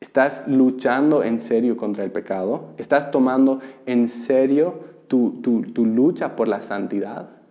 ¿Estás 0.01 0.43
luchando 0.47 1.23
en 1.23 1.39
serio 1.39 1.77
contra 1.77 2.05
el 2.05 2.11
pecado? 2.11 2.71
¿Estás 2.77 3.11
tomando 3.11 3.61
en 3.87 4.09
serio 4.09 4.81
tu, 5.07 5.41
tu 5.41 5.87
lucha 5.87 6.35
por 6.37 6.49
la 6.49 6.61
santidad? 6.61 7.42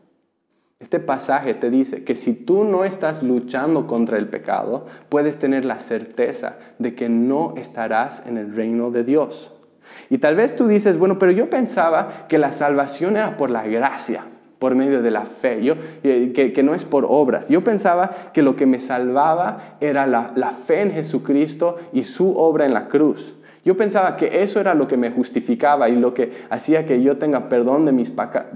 Este 0.81 0.99
pasaje 0.99 1.53
te 1.53 1.69
dice 1.69 2.03
que 2.03 2.15
si 2.15 2.33
tú 2.33 2.63
no 2.63 2.83
estás 2.83 3.21
luchando 3.21 3.85
contra 3.85 4.17
el 4.17 4.27
pecado, 4.29 4.87
puedes 5.09 5.37
tener 5.37 5.63
la 5.63 5.77
certeza 5.77 6.57
de 6.79 6.95
que 6.95 7.07
no 7.07 7.53
estarás 7.55 8.25
en 8.25 8.37
el 8.37 8.55
reino 8.55 8.89
de 8.89 9.03
Dios. 9.03 9.51
Y 10.09 10.17
tal 10.17 10.35
vez 10.35 10.55
tú 10.55 10.67
dices, 10.67 10.97
bueno, 10.97 11.19
pero 11.19 11.31
yo 11.31 11.51
pensaba 11.51 12.25
que 12.27 12.39
la 12.39 12.51
salvación 12.51 13.15
era 13.15 13.37
por 13.37 13.51
la 13.51 13.67
gracia, 13.67 14.23
por 14.57 14.73
medio 14.73 15.03
de 15.03 15.11
la 15.11 15.25
fe, 15.25 15.59
eh, 16.03 16.33
que, 16.33 16.63
no 16.63 16.73
es 16.73 16.83
por 16.83 17.05
obras. 17.07 17.47
Yo 17.47 17.63
pensaba 17.63 18.31
que 18.33 18.41
lo 18.41 18.55
que 18.55 18.65
me 18.65 18.79
salvaba 18.79 19.77
era 19.81 20.07
la 20.07 20.51
fe 20.51 20.81
en 20.81 20.93
Jesucristo 20.93 21.77
y 21.93 22.03
su 22.03 22.35
obra 22.35 22.65
en 22.65 22.73
la 22.73 22.87
cruz. 22.87 23.35
Yo 23.63 23.77
pensaba 23.77 24.17
que 24.17 24.41
eso 24.41 24.59
era 24.59 24.73
lo 24.73 24.87
que 24.87 24.97
me 24.97 25.11
justificaba 25.11 25.87
y 25.87 25.95
lo 25.95 26.13
que 26.13 26.31
hacía 26.49 26.85
que 26.87 27.01
yo 27.03 27.17
tenga 27.17 27.47
perdón 27.47 27.85
de 27.85 27.91
mis 27.91 28.11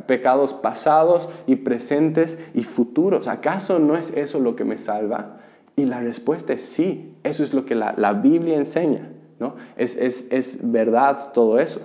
pecados 0.08 0.54
pasados 0.54 1.30
y 1.46 1.58
presentes 1.58 2.40
y 2.56 2.64
futuros. 2.64 3.28
¿Acaso 3.28 3.78
no 3.78 3.96
es 3.96 4.12
eso 4.16 4.40
lo 4.40 4.56
que 4.56 4.66
me 4.66 4.80
salva? 4.80 5.38
Y 5.76 5.84
la 5.84 6.00
respuesta 6.00 6.54
es 6.54 6.64
sí, 6.64 7.14
eso 7.24 7.44
es 7.44 7.54
lo 7.54 7.66
que 7.66 7.76
la, 7.76 8.14
Biblia 8.14 8.58
enseña, 8.58 9.10
¿no? 9.40 9.56
Es, 9.76 9.96
es 9.98 10.60
verdad 10.62 11.34
todo 11.34 11.60
eso. 11.60 11.82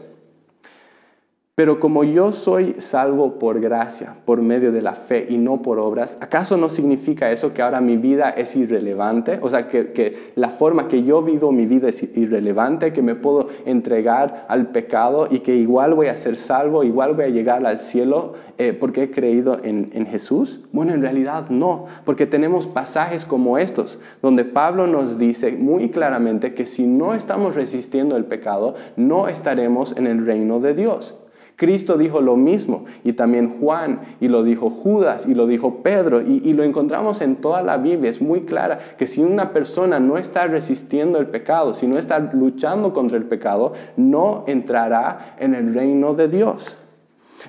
Pero 1.60 1.78
como 1.78 2.04
yo 2.04 2.32
soy 2.32 2.76
salvo 2.78 3.38
por 3.38 3.60
gracia, 3.60 4.16
por 4.24 4.40
medio 4.40 4.72
de 4.72 4.80
la 4.80 4.94
fe 4.94 5.26
y 5.28 5.36
no 5.36 5.60
por 5.60 5.78
obras, 5.78 6.16
¿acaso 6.22 6.56
no 6.56 6.70
significa 6.70 7.30
eso 7.32 7.52
que 7.52 7.60
ahora 7.60 7.82
mi 7.82 7.98
vida 7.98 8.30
es 8.30 8.56
irrelevante? 8.56 9.38
O 9.42 9.50
sea, 9.50 9.68
que, 9.68 10.32
la 10.36 10.48
forma 10.48 10.88
que 10.88 11.02
yo 11.02 11.20
vivo 11.20 11.52
mi 11.52 11.66
vida 11.66 11.90
es 11.90 12.02
irrelevante, 12.16 12.94
que 12.94 13.02
me 13.02 13.14
puedo 13.14 13.48
entregar 13.66 14.46
al 14.48 14.68
pecado 14.68 15.28
y 15.30 15.40
que 15.40 15.54
igual 15.54 15.92
voy 15.92 16.06
a 16.06 16.16
ser 16.16 16.38
salvo, 16.38 16.82
igual 16.82 17.12
voy 17.12 17.26
a 17.26 17.28
llegar 17.28 17.66
al 17.66 17.78
cielo 17.78 18.32
eh, 18.56 18.72
porque 18.72 19.02
he 19.02 19.10
creído 19.10 19.60
en, 19.62 19.90
en 19.92 20.06
Jesús. 20.06 20.62
Bueno, 20.72 20.94
en 20.94 21.02
realidad 21.02 21.50
no, 21.50 21.84
porque 22.06 22.24
tenemos 22.24 22.66
pasajes 22.68 23.26
como 23.26 23.58
estos, 23.58 24.00
donde 24.22 24.46
Pablo 24.46 24.86
nos 24.86 25.18
dice 25.18 25.52
muy 25.52 25.90
claramente 25.90 26.54
que 26.54 26.64
si 26.64 26.86
no 26.86 27.12
estamos 27.12 27.54
resistiendo 27.54 28.16
el 28.16 28.24
pecado, 28.24 28.76
no 28.96 29.28
estaremos 29.28 29.94
en 29.98 30.06
el 30.06 30.24
reino 30.24 30.58
de 30.58 30.72
Dios. 30.72 31.18
Cristo 31.60 31.98
dijo 31.98 32.22
lo 32.22 32.36
mismo 32.36 32.86
y 33.04 33.12
también 33.12 33.58
Juan 33.60 34.00
y 34.18 34.28
lo 34.28 34.42
dijo 34.42 34.70
Judas 34.70 35.26
y 35.28 35.34
lo 35.34 35.46
dijo 35.46 35.82
Pedro 35.82 36.22
y, 36.22 36.54
lo 36.54 36.64
encontramos 36.64 37.20
en 37.20 37.36
toda 37.36 37.60
la 37.60 37.76
Biblia. 37.76 38.08
Es 38.08 38.22
muy 38.22 38.46
clara 38.46 38.78
que 38.96 39.06
si 39.06 39.20
una 39.20 39.52
persona 39.52 40.00
no 40.00 40.16
está 40.16 40.46
resistiendo 40.46 41.18
el 41.18 41.26
pecado, 41.26 41.74
si 41.74 41.86
no 41.86 41.98
está 41.98 42.18
luchando 42.18 42.94
contra 42.94 43.18
el 43.18 43.24
pecado, 43.24 43.74
no 43.98 44.44
entrará 44.46 45.36
en 45.38 45.54
el 45.54 45.74
reino 45.74 46.14
de 46.14 46.28
Dios. 46.28 46.74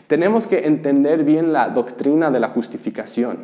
Tenemos 0.08 0.46
que 0.46 0.68
entender 0.68 1.24
bien 1.24 1.54
la 1.54 1.70
doctrina 1.70 2.32
de 2.32 2.42
la 2.42 2.50
justificación. 2.50 3.38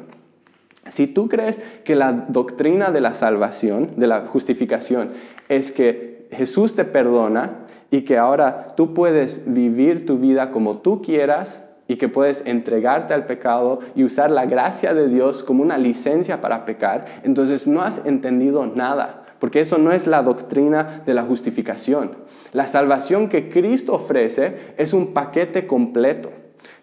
Si 0.89 1.07
tú 1.07 1.29
crees 1.29 1.61
que 1.85 1.95
la 1.95 2.11
doctrina 2.11 2.91
de 2.91 2.99
la 2.99 3.13
salvación, 3.13 3.91
de 3.95 4.07
la 4.07 4.25
justificación, 4.25 5.11
es 5.47 5.71
que 5.71 6.27
Jesús 6.31 6.75
te 6.75 6.83
perdona, 6.83 7.66
y 7.91 8.01
que 8.01 8.17
ahora 8.17 8.75
tú 8.75 8.93
puedes 8.93 9.43
vivir 9.45 10.05
tu 10.05 10.17
vida 10.17 10.51
como 10.51 10.79
tú 10.79 11.01
quieras 11.01 11.63
y 11.87 11.95
que 11.95 12.09
puedes 12.09 12.45
entregarte 12.45 13.13
al 13.13 13.25
pecado 13.25 13.79
y 13.95 14.03
usar 14.03 14.29
la 14.31 14.45
gracia 14.45 14.93
de 14.93 15.07
Dios 15.07 15.43
como 15.43 15.63
una 15.63 15.77
licencia 15.77 16.41
para 16.41 16.65
pecar, 16.65 17.05
entonces 17.23 17.65
no 17.65 17.81
has 17.81 18.05
entendido 18.05 18.65
nada, 18.65 19.23
porque 19.39 19.61
eso 19.61 19.77
no 19.77 19.91
es 19.91 20.05
la 20.07 20.21
doctrina 20.21 21.01
de 21.05 21.13
la 21.13 21.23
justificación. 21.23 22.11
La 22.51 22.67
salvación 22.67 23.29
que 23.29 23.49
Cristo 23.49 23.93
ofrece 23.93 24.73
es 24.77 24.93
un 24.93 25.13
paquete 25.13 25.65
completo. 25.65 26.29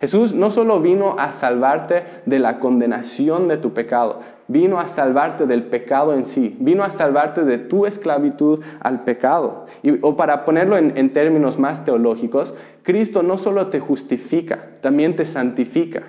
Jesús 0.04 0.34
no 0.34 0.50
solo 0.50 0.82
vino 0.82 1.16
a 1.18 1.30
salvarte 1.30 2.04
de 2.26 2.38
la 2.38 2.58
condenación 2.58 3.46
de 3.46 3.56
tu 3.56 3.72
pecado, 3.72 4.20
vino 4.48 4.78
a 4.78 4.86
salvarte 4.86 5.46
del 5.46 5.62
pecado 5.62 6.12
en 6.12 6.26
sí, 6.26 6.58
vino 6.60 6.84
a 6.84 6.90
salvarte 6.90 7.42
de 7.42 7.56
tu 7.56 7.86
esclavitud 7.86 8.60
al 8.80 9.04
pecado. 9.04 9.64
o 10.02 10.14
para 10.14 10.44
ponerlo 10.44 10.76
en, 10.76 11.10
términos 11.14 11.58
más 11.58 11.86
teológicos, 11.86 12.54
Cristo 12.82 13.22
no 13.22 13.38
solo 13.38 13.68
te 13.68 13.80
justifica, 13.80 14.72
también 14.82 15.16
te 15.16 15.24
santifica. 15.24 16.02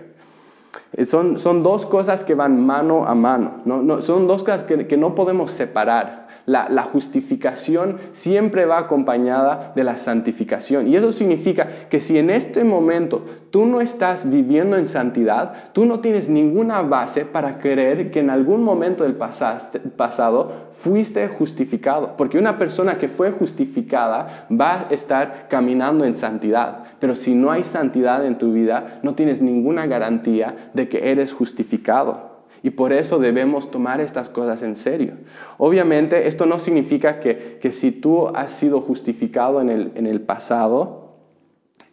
Eh, 0.91 1.05
son, 1.05 1.61
dos 1.61 1.85
cosas 1.85 2.25
que 2.25 2.35
van 2.35 2.65
mano 2.65 3.05
a 3.05 3.15
mano, 3.15 3.61
¿no? 3.63 4.01
son 4.01 4.27
dos 4.27 4.43
cosas 4.43 4.65
que 4.65 4.97
no 4.97 5.15
podemos 5.15 5.51
separar. 5.51 6.24
La, 6.45 6.83
justificación 6.83 7.97
siempre 8.11 8.65
va 8.65 8.77
acompañada 8.77 9.73
de 9.75 9.83
la 9.83 9.97
santificación. 9.97 10.87
Y 10.87 10.95
eso 10.95 11.11
significa 11.11 11.67
que 11.89 11.99
si 11.99 12.17
en 12.17 12.29
este 12.29 12.63
momento 12.63 13.25
tú 13.49 13.65
no 13.65 13.81
estás 13.81 14.29
viviendo 14.29 14.77
en 14.77 14.87
santidad, 14.87 15.71
tú 15.73 15.85
no 15.85 15.99
tienes 16.01 16.29
ninguna 16.29 16.83
base 16.83 17.25
para 17.25 17.57
creer 17.57 18.11
que 18.11 18.19
en 18.19 18.29
algún 18.29 18.63
momento 18.63 19.03
del 19.03 19.15
pasado 19.15 20.69
fuiste 20.73 21.27
justificado. 21.27 22.15
Porque 22.15 22.37
una 22.37 22.59
persona 22.59 22.99
que 22.99 23.07
fue 23.07 23.31
justificada 23.31 24.47
va 24.51 24.81
a 24.81 24.93
estar 24.93 25.47
caminando 25.49 26.05
en 26.05 26.13
santidad. 26.13 26.83
Pero 26.99 27.15
si 27.15 27.33
no 27.33 27.51
hay 27.51 27.63
santidad 27.63 28.25
en 28.25 28.37
tu 28.37 28.53
vida, 28.53 28.99
no 29.01 29.15
tienes 29.15 29.41
ninguna 29.41 29.87
garantía 29.87 30.69
de 30.73 30.87
que 30.87 31.09
eres 31.11 31.33
justificado. 31.33 32.34
Y 32.65 32.71
por 32.71 32.93
eso 32.93 33.19
debemos 33.19 33.69
tomar 33.69 34.01
estas 34.01 34.27
cosas 34.27 34.63
en 34.63 34.75
serio. 34.75 35.13
Obviamente 35.59 36.25
esto 36.25 36.47
no 36.47 36.57
significa 36.57 37.19
que, 37.19 37.71
si 37.71 37.91
tú 37.91 38.27
has 38.29 38.53
sido 38.53 38.81
justificado 38.81 39.61
en 39.61 39.69
el, 39.69 40.21
pasado, 40.21 41.13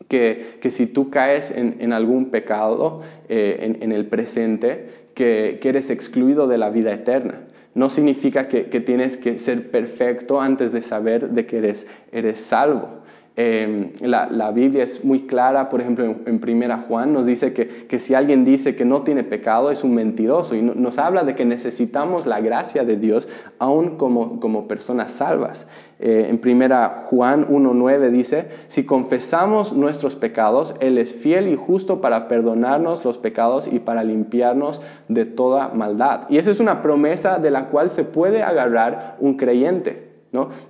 que, 0.08 0.58
si 0.70 0.86
tú 0.86 1.10
caes 1.10 1.50
en, 1.50 1.92
algún 1.92 2.30
pecado 2.30 3.02
eh, 3.28 3.76
en, 3.82 3.92
el 3.92 4.06
presente, 4.06 4.88
que, 5.14 5.60
eres 5.62 5.90
excluido 5.90 6.46
de 6.46 6.56
la 6.56 6.70
vida 6.70 6.94
eterna. 6.94 7.42
No 7.74 7.90
significa 7.90 8.48
que, 8.48 8.62
tienes 8.80 9.18
que 9.18 9.36
ser 9.36 9.70
perfecto 9.70 10.40
antes 10.40 10.72
de 10.72 10.80
saber 10.80 11.32
de 11.32 11.44
que 11.44 11.58
eres, 11.58 11.86
eres 12.12 12.40
salvo. 12.40 13.01
Em, 13.34 13.92
la, 14.02 14.50
Biblia 14.50 14.84
es 14.84 15.02
muy 15.02 15.22
clara, 15.22 15.70
por 15.70 15.80
ejemplo, 15.80 16.04
en, 16.04 16.20
en 16.26 16.38
Primera 16.38 16.84
Juan 16.86 17.14
nos 17.14 17.24
dice 17.24 17.54
que, 17.54 17.98
si 17.98 18.12
alguien 18.12 18.44
dice 18.44 18.76
que 18.76 18.84
no 18.84 19.02
tiene 19.04 19.24
pecado 19.24 19.70
es 19.70 19.82
un 19.84 19.94
mentiroso 19.94 20.54
y 20.54 20.60
nos 20.60 20.98
habla 20.98 21.24
de 21.24 21.34
que 21.34 21.46
necesitamos 21.46 22.26
la 22.26 22.40
gracia 22.40 22.84
de 22.84 22.98
Dios 22.98 23.26
aún 23.58 23.96
como, 23.96 24.38
como 24.38 24.68
personas 24.68 25.12
salvas. 25.12 25.66
Eh, 25.98 26.26
en 26.28 26.38
Primera 26.38 27.06
Juan 27.08 27.48
1.9 27.48 28.10
dice, 28.10 28.48
si 28.66 28.84
confesamos 28.84 29.72
nuestros 29.72 30.14
pecados, 30.14 30.74
Él 30.80 30.98
es 30.98 31.14
fiel 31.14 31.48
y 31.48 31.56
justo 31.56 32.02
para 32.02 32.28
perdonarnos 32.28 33.02
los 33.02 33.16
pecados 33.16 33.66
y 33.66 33.78
para 33.78 34.04
limpiarnos 34.04 34.82
de 35.08 35.24
toda 35.24 35.68
maldad. 35.68 36.28
Y 36.28 36.36
esa 36.36 36.50
es 36.50 36.60
una 36.60 36.82
promesa 36.82 37.38
de 37.38 37.50
la 37.50 37.68
cual 37.68 37.88
se 37.88 38.04
puede 38.04 38.42
agarrar 38.42 39.16
un 39.20 39.38
creyente. 39.38 40.11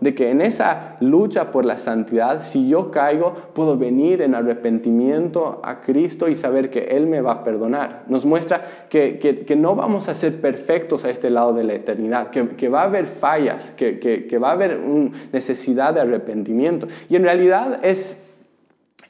De 0.01 0.13
que 0.15 0.29
en 0.29 0.41
esa 0.41 0.97
lucha 0.99 1.53
por 1.53 1.65
la 1.65 1.79
santidad, 1.79 2.43
si 2.43 2.69
yo 2.69 2.91
caigo, 2.91 3.33
puedo 3.55 3.77
venir 3.77 4.21
en 4.21 4.35
arrepentimiento 4.35 5.61
a 5.63 5.83
Cristo 5.83 6.29
y 6.29 6.35
saber 6.35 6.69
que 6.69 6.97
Él 6.97 7.07
me 7.07 7.21
va 7.21 7.33
a 7.33 7.45
perdonar. 7.45 8.03
Nos 8.09 8.25
muestra 8.25 8.63
que, 8.89 9.57
no 9.57 9.77
vamos 9.77 10.09
a 10.09 10.17
ser 10.17 10.41
perfectos 10.41 11.05
a 11.05 11.11
este 11.11 11.31
lado 11.31 11.53
de 11.53 11.63
la 11.63 11.75
eternidad, 11.75 12.31
que, 12.31 12.69
va 12.69 12.81
a 12.81 12.85
haber 12.85 13.07
fallas, 13.07 13.71
que, 13.77 14.39
va 14.43 14.49
a 14.49 14.53
haber 14.53 14.81
necesidad 15.33 15.95
de 15.95 16.01
arrepentimiento. 16.01 16.89
Y 17.09 17.15
en 17.15 17.23
realidad 17.23 17.85
es 17.85 18.21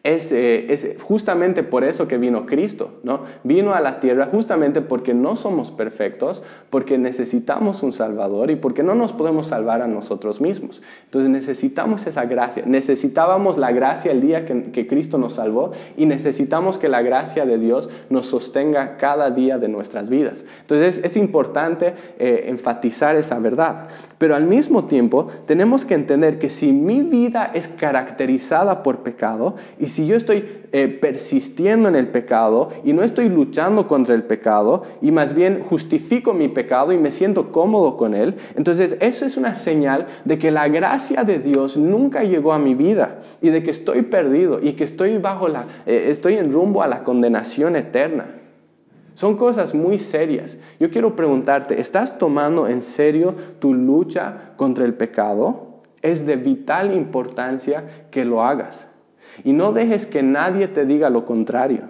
eh, 0.04 0.66
es, 0.68 1.00
justamente 1.00 1.62
por 1.62 1.84
eso 1.84 2.08
que 2.08 2.18
vino 2.18 2.44
Cristo, 2.44 2.90
¿no? 3.04 3.20
Vino 3.44 3.72
a 3.72 3.80
la 3.80 4.00
tierra 4.00 4.26
justamente 4.26 4.80
porque 4.80 5.14
no 5.14 5.36
somos 5.36 5.70
perfectos, 5.70 6.42
porque 6.70 6.98
necesitamos 6.98 7.84
un 7.84 7.92
Salvador 7.92 8.50
y 8.50 8.56
porque 8.56 8.82
no 8.82 8.96
nos 8.96 9.12
podemos 9.12 9.46
salvar 9.46 9.80
a 9.80 9.86
nosotros 9.86 10.40
mismos. 10.40 10.82
Entonces 11.04 11.30
necesitamos 11.30 12.04
esa 12.08 12.24
gracia. 12.24 12.64
Necesitábamos 12.66 13.58
la 13.58 13.70
gracia 13.70 14.10
el 14.10 14.20
día 14.20 14.44
que, 14.44 14.88
Cristo 14.88 15.18
nos 15.18 15.34
salvó 15.34 15.70
y 15.96 16.06
necesitamos 16.06 16.78
que 16.78 16.88
la 16.88 17.02
gracia 17.02 17.46
de 17.46 17.56
Dios 17.58 17.88
nos 18.10 18.26
sostenga 18.26 18.96
cada 18.96 19.30
día 19.30 19.58
de 19.58 19.68
nuestras 19.68 20.08
vidas. 20.08 20.44
Entonces 20.62 21.00
es, 21.04 21.16
importante 21.16 21.94
eh, 22.18 22.46
enfatizar 22.48 23.14
esa 23.14 23.38
verdad. 23.38 23.88
Pero 24.22 24.36
al 24.36 24.44
mismo 24.44 24.84
tiempo 24.84 25.26
tenemos 25.46 25.84
que 25.84 25.94
entender 25.94 26.38
que 26.38 26.48
si 26.48 26.70
mi 26.70 27.00
vida 27.02 27.50
es 27.54 27.66
caracterizada 27.66 28.84
por 28.84 28.98
pecado 28.98 29.56
y 29.80 29.88
si 29.88 30.06
yo 30.06 30.14
estoy 30.14 30.44
eh, 30.70 30.86
persistiendo 30.86 31.88
en 31.88 31.96
el 31.96 32.06
pecado 32.06 32.68
y 32.84 32.92
no 32.92 33.02
estoy 33.02 33.28
luchando 33.28 33.88
contra 33.88 34.14
el 34.14 34.22
pecado 34.22 34.84
y 35.00 35.10
más 35.10 35.34
bien 35.34 35.64
justifico 35.64 36.34
mi 36.34 36.46
pecado 36.46 36.92
y 36.92 36.98
me 36.98 37.10
siento 37.10 37.50
cómodo 37.50 37.96
con 37.96 38.14
él, 38.14 38.36
entonces 38.54 38.96
eso 39.00 39.26
es 39.26 39.36
una 39.36 39.56
señal 39.56 40.06
de 40.24 40.38
que 40.38 40.52
la 40.52 40.68
gracia 40.68 41.24
de 41.24 41.40
Dios 41.40 41.76
nunca 41.76 42.22
llegó 42.22 42.52
a 42.52 42.60
mi 42.60 42.76
vida 42.76 43.22
y 43.40 43.48
de 43.48 43.64
que 43.64 43.72
estoy 43.72 44.02
perdido 44.02 44.60
y 44.62 44.74
que 44.74 44.84
estoy 44.84 45.18
bajo 45.18 45.48
la, 45.48 45.66
eh, 45.84 46.10
estoy 46.10 46.36
en 46.36 46.52
rumbo 46.52 46.84
a 46.84 46.86
la 46.86 47.02
condenación 47.02 47.74
eterna. 47.74 48.41
Son 49.14 49.36
cosas 49.36 49.74
muy 49.74 49.98
serias. 49.98 50.58
Yo 50.80 50.90
quiero 50.90 51.14
preguntarte, 51.14 51.80
¿estás 51.80 52.18
tomando 52.18 52.66
en 52.66 52.80
serio 52.80 53.34
tu 53.58 53.74
lucha 53.74 54.52
contra 54.56 54.84
el 54.84 54.94
pecado? 54.94 55.80
Es 56.00 56.26
de 56.26 56.36
vital 56.36 56.94
importancia 56.94 58.06
que 58.10 58.24
lo 58.24 58.42
hagas. 58.42 58.88
Y 59.44 59.52
no 59.52 59.72
dejes 59.72 60.06
que 60.06 60.22
nadie 60.22 60.68
te 60.68 60.84
diga 60.84 61.10
lo 61.10 61.26
contrario. 61.26 61.82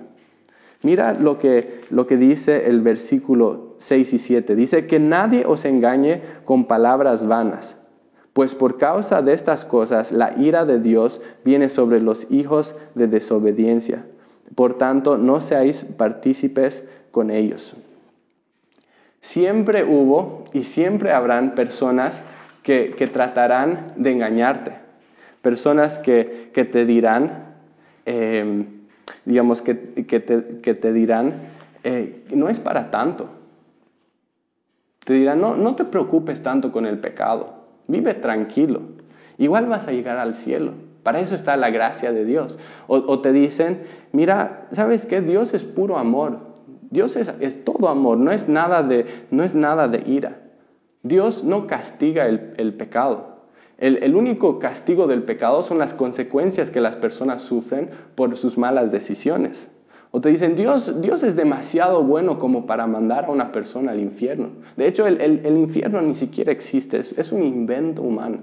Mira 0.83 1.15
lo 1.15 1.39
que, 1.39 1.83
lo 1.91 2.07
que 2.07 2.17
dice 2.17 2.69
el 2.69 2.81
versículo 2.81 3.75
6 3.79 4.13
y 4.15 4.19
7. 4.19 4.57
Dice 4.57 4.87
que 4.87 4.99
nadie 4.99 5.45
os 5.47 5.65
engañe 5.65 6.23
con 6.45 6.65
palabras 6.65 7.27
vanas, 7.27 7.81
pues 8.33 8.55
por 8.55 8.79
causa 8.79 9.23
de 9.23 9.33
estas 9.33 9.65
cosas 9.65 10.11
la 10.11 10.37
ira 10.39 10.65
de 10.65 10.81
Dios 10.81 11.21
viene 11.45 11.69
sobre 11.69 12.01
los 12.01 12.29
hijos 12.31 12.75
de 12.97 13.07
desobediencia. 13.07 14.05
Por 14.57 14.77
tanto, 14.77 15.17
no 15.19 15.41
seáis 15.41 15.85
partícipes 15.85 16.85
con 17.13 17.31
ellos. 17.31 17.75
Siempre 19.21 19.85
hubo 19.85 20.45
y 20.53 20.63
siempre 20.63 21.13
habrán 21.13 21.55
personas 21.55 22.25
que, 22.65 23.09
tratarán 23.13 23.93
de 23.97 24.11
engañarte, 24.11 24.73
personas 25.43 26.01
que, 26.01 26.51
te 26.53 26.85
dirán, 26.85 27.55
em, 28.05 28.67
digamos, 29.25 29.63
que, 29.63 29.75
te, 29.75 30.93
dirán, 30.93 31.35
eh, 31.85 32.25
no 32.35 32.49
es 32.49 32.59
para 32.59 32.91
tanto. 32.91 33.29
Te 35.05 35.15
dirán, 35.15 35.41
no, 35.41 35.57
no 35.57 35.77
te 35.77 35.85
preocupes 35.85 36.43
tanto 36.43 36.73
con 36.73 36.87
el 36.87 36.99
pecado, 36.99 37.55
vive 37.87 38.15
tranquilo, 38.15 38.83
igual 39.39 39.67
vas 39.67 39.87
a 39.87 39.93
llegar 39.93 40.19
al 40.19 40.35
cielo. 40.35 40.73
Para 41.03 41.19
eso 41.19 41.35
está 41.35 41.57
la 41.57 41.71
gracia 41.71 42.13
de 42.13 42.25
Dios. 42.25 42.59
O, 42.87 43.21
te 43.21 43.33
dicen, 43.33 43.83
mira, 44.13 44.69
¿sabes 44.73 45.07
qué? 45.07 45.21
Dios 45.21 45.53
es 45.55 45.65
puro 45.65 45.99
amor. 45.99 46.52
Dios 46.93 47.17
es, 47.17 47.65
todo 47.65 47.89
amor, 47.89 48.19
no 48.19 48.33
es, 48.33 48.51
nada 48.51 48.83
de, 48.83 49.07
no 49.31 49.45
es 49.45 49.55
nada 49.55 49.89
de 49.89 50.03
ira. 50.07 50.43
Dios 51.03 51.43
no 51.43 51.67
castiga 51.67 52.27
el, 52.29 52.75
pecado. 52.75 53.39
el, 53.79 54.15
único 54.15 54.59
castigo 54.59 55.07
del 55.07 55.23
pecado 55.23 55.63
son 55.63 55.79
las 55.79 55.95
consecuencias 55.95 56.69
que 56.69 56.83
las 56.83 56.97
personas 56.97 57.41
sufren 57.41 57.89
por 58.15 58.37
sus 58.37 58.59
malas 58.59 58.93
decisiones. 58.93 59.71
O 60.11 60.21
te 60.21 60.29
dicen, 60.29 60.55
Dios, 60.55 61.01
Dios 61.01 61.23
es 61.23 61.35
demasiado 61.35 62.03
bueno 62.03 62.39
como 62.39 62.67
para 62.67 62.87
mandar 62.87 63.25
a 63.25 63.31
una 63.31 63.53
persona 63.53 63.93
al 63.93 64.01
infierno. 64.01 64.51
De 64.77 64.87
hecho, 64.87 65.07
el, 65.07 65.57
infierno 65.57 66.03
ni 66.03 66.15
siquiera 66.15 66.53
existe, 66.53 66.99
es, 66.99 67.33
un 67.33 67.43
invento 67.43 68.03
humano. 68.03 68.37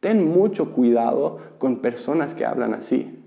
Ten 0.00 0.28
mucho 0.28 0.72
cuidado 0.72 1.38
con 1.58 1.76
personas 1.76 2.34
que 2.34 2.44
hablan 2.44 2.74
así, 2.74 3.20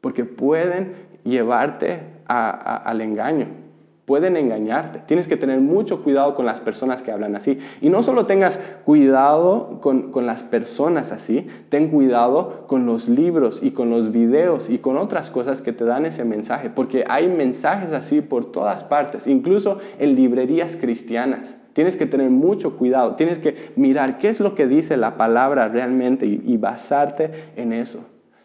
porque 0.00 0.24
pueden 0.24 0.94
llevarte 1.22 2.00
al 2.24 3.02
engaño 3.02 3.65
pueden 4.06 4.36
engañarte. 4.36 5.00
Tienes 5.06 5.26
que 5.26 5.36
tener 5.36 5.60
mucho 5.60 6.02
cuidado 6.02 6.34
con 6.34 6.46
las 6.46 6.60
personas 6.60 7.02
que 7.02 7.10
hablan 7.10 7.34
así. 7.34 7.58
Y 7.80 7.90
no 7.90 8.04
solo 8.04 8.24
tengas 8.24 8.58
cuidado 8.84 9.80
con, 9.82 10.12
las 10.24 10.44
personas 10.44 11.12
así, 11.12 11.46
ten 11.68 11.88
cuidado 11.88 12.66
con 12.68 12.86
los 12.86 13.08
libros 13.08 13.60
y 13.62 13.72
con 13.72 13.90
los 13.90 14.12
videos 14.12 14.70
y 14.70 14.78
con 14.78 14.96
otras 14.96 15.30
cosas 15.30 15.60
que 15.60 15.72
te 15.72 15.84
dan 15.84 16.06
ese 16.06 16.24
mensaje, 16.24 16.70
porque 16.70 17.04
hay 17.08 17.28
mensajes 17.28 17.92
así 17.92 18.20
por 18.20 18.52
todas 18.52 18.84
partes, 18.84 19.26
incluso 19.26 19.78
en 19.98 20.14
librerías 20.14 20.76
cristianas. 20.76 21.56
Tienes 21.72 21.96
que 21.96 22.06
tener 22.06 22.30
mucho 22.30 22.76
cuidado, 22.76 23.16
tienes 23.16 23.38
que 23.38 23.72
mirar 23.74 24.18
qué 24.18 24.28
es 24.28 24.40
lo 24.40 24.54
que 24.54 24.66
dice 24.66 24.96
la 24.96 25.16
palabra 25.16 25.68
realmente 25.68 26.26
y 26.26 26.56
basarte 26.56 27.30
en 27.56 27.72
eso. 27.72 28.00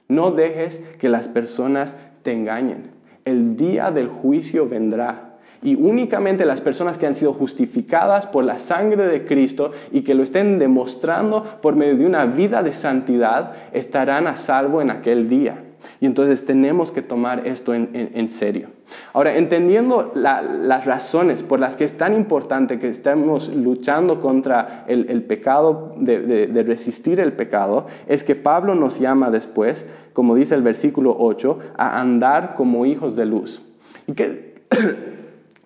No 0.10 0.32
dejes 0.32 0.80
que 1.00 1.08
las 1.08 1.28
personas 1.28 1.96
te 2.24 2.34
engañen. 2.34 2.92
El 3.24 3.56
día 3.56 3.92
del 3.92 4.10
juicio 4.10 4.68
vendrá 4.68 5.31
y 5.64 5.76
únicamente 5.76 6.46
las 6.46 6.62
personas 6.62 6.98
que 6.98 7.08
han 7.08 7.16
sido 7.16 7.34
justificadas 7.34 8.26
por 8.26 8.44
la 8.44 8.58
sangre 8.58 9.08
de 9.08 9.26
Cristo 9.26 9.72
y 9.92 10.02
que 10.02 10.16
lo 10.16 10.24
estén 10.24 10.58
demostrando 10.58 11.44
por 11.62 11.76
medio 11.76 11.98
de 11.98 12.06
una 12.06 12.26
vida 12.26 12.64
de 12.64 12.74
santidad 12.74 13.54
estarán 13.74 14.28
a 14.28 14.38
salvo 14.38 14.82
en 14.82 14.90
aquel 14.90 15.30
día. 15.30 15.64
Y 16.00 16.06
entonces 16.06 16.46
tenemos 16.46 16.92
que 16.92 17.02
tomar 17.02 17.48
esto 17.48 17.74
en, 17.74 18.30
serio. 18.30 18.70
Ahora, 19.14 19.36
entendiendo 19.38 20.12
las 20.16 20.86
razones 20.86 21.44
por 21.44 21.60
las 21.60 21.76
que 21.76 21.86
es 21.86 21.98
tan 21.98 22.14
importante 22.14 22.80
que 22.80 22.88
estemos 22.88 23.50
luchando 23.50 24.22
contra 24.22 24.86
el, 24.88 25.24
pecado, 25.24 25.96
de, 25.98 26.64
resistir 26.66 27.20
el 27.20 27.34
pecado, 27.34 27.88
es 28.08 28.24
que 28.24 28.36
Pablo 28.36 28.76
nos 28.76 29.00
llama 29.00 29.32
después, 29.32 29.88
como 30.14 30.36
dice 30.36 30.56
el 30.56 30.62
versículo 30.62 31.16
8, 31.18 31.60
a 31.78 32.00
andar 32.00 32.56
como 32.56 32.86
hijos 32.86 33.16
de 33.16 33.26
luz. 33.26 33.62
¿Y 34.08 34.14
qué, 34.14 34.56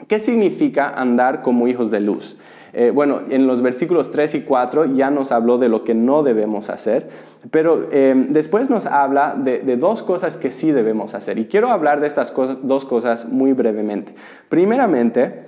¿Qué 0.08 0.20
significa 0.20 0.90
andar 0.90 1.42
como 1.42 1.68
hijos 1.68 1.90
de 1.90 2.00
luz? 2.00 2.38
Eh, 2.74 2.92
bueno, 2.94 3.22
en 3.30 3.48
los 3.48 3.62
versículos 3.62 4.12
3 4.12 4.36
y 4.36 4.42
4 4.42 4.94
ya 4.94 5.10
nos 5.10 5.32
habló 5.32 5.58
de 5.58 5.70
lo 5.70 5.86
que 5.86 5.94
no 5.94 6.24
debemos 6.24 6.70
hacer, 6.70 7.10
pero 7.50 7.88
eh, 7.92 8.14
después 8.30 8.70
nos 8.70 8.86
habla 8.86 9.34
de, 9.38 9.62
dos 9.78 10.04
cosas 10.04 10.36
que 10.36 10.52
sí 10.52 10.74
debemos 10.74 11.16
hacer. 11.16 11.40
Y 11.40 11.46
quiero 11.46 11.70
hablar 11.70 12.02
de 12.02 12.08
estas 12.08 12.34
dos 12.64 12.84
cosas 12.84 13.30
muy 13.30 13.54
brevemente. 13.54 14.14
Primeramente, 14.50 15.46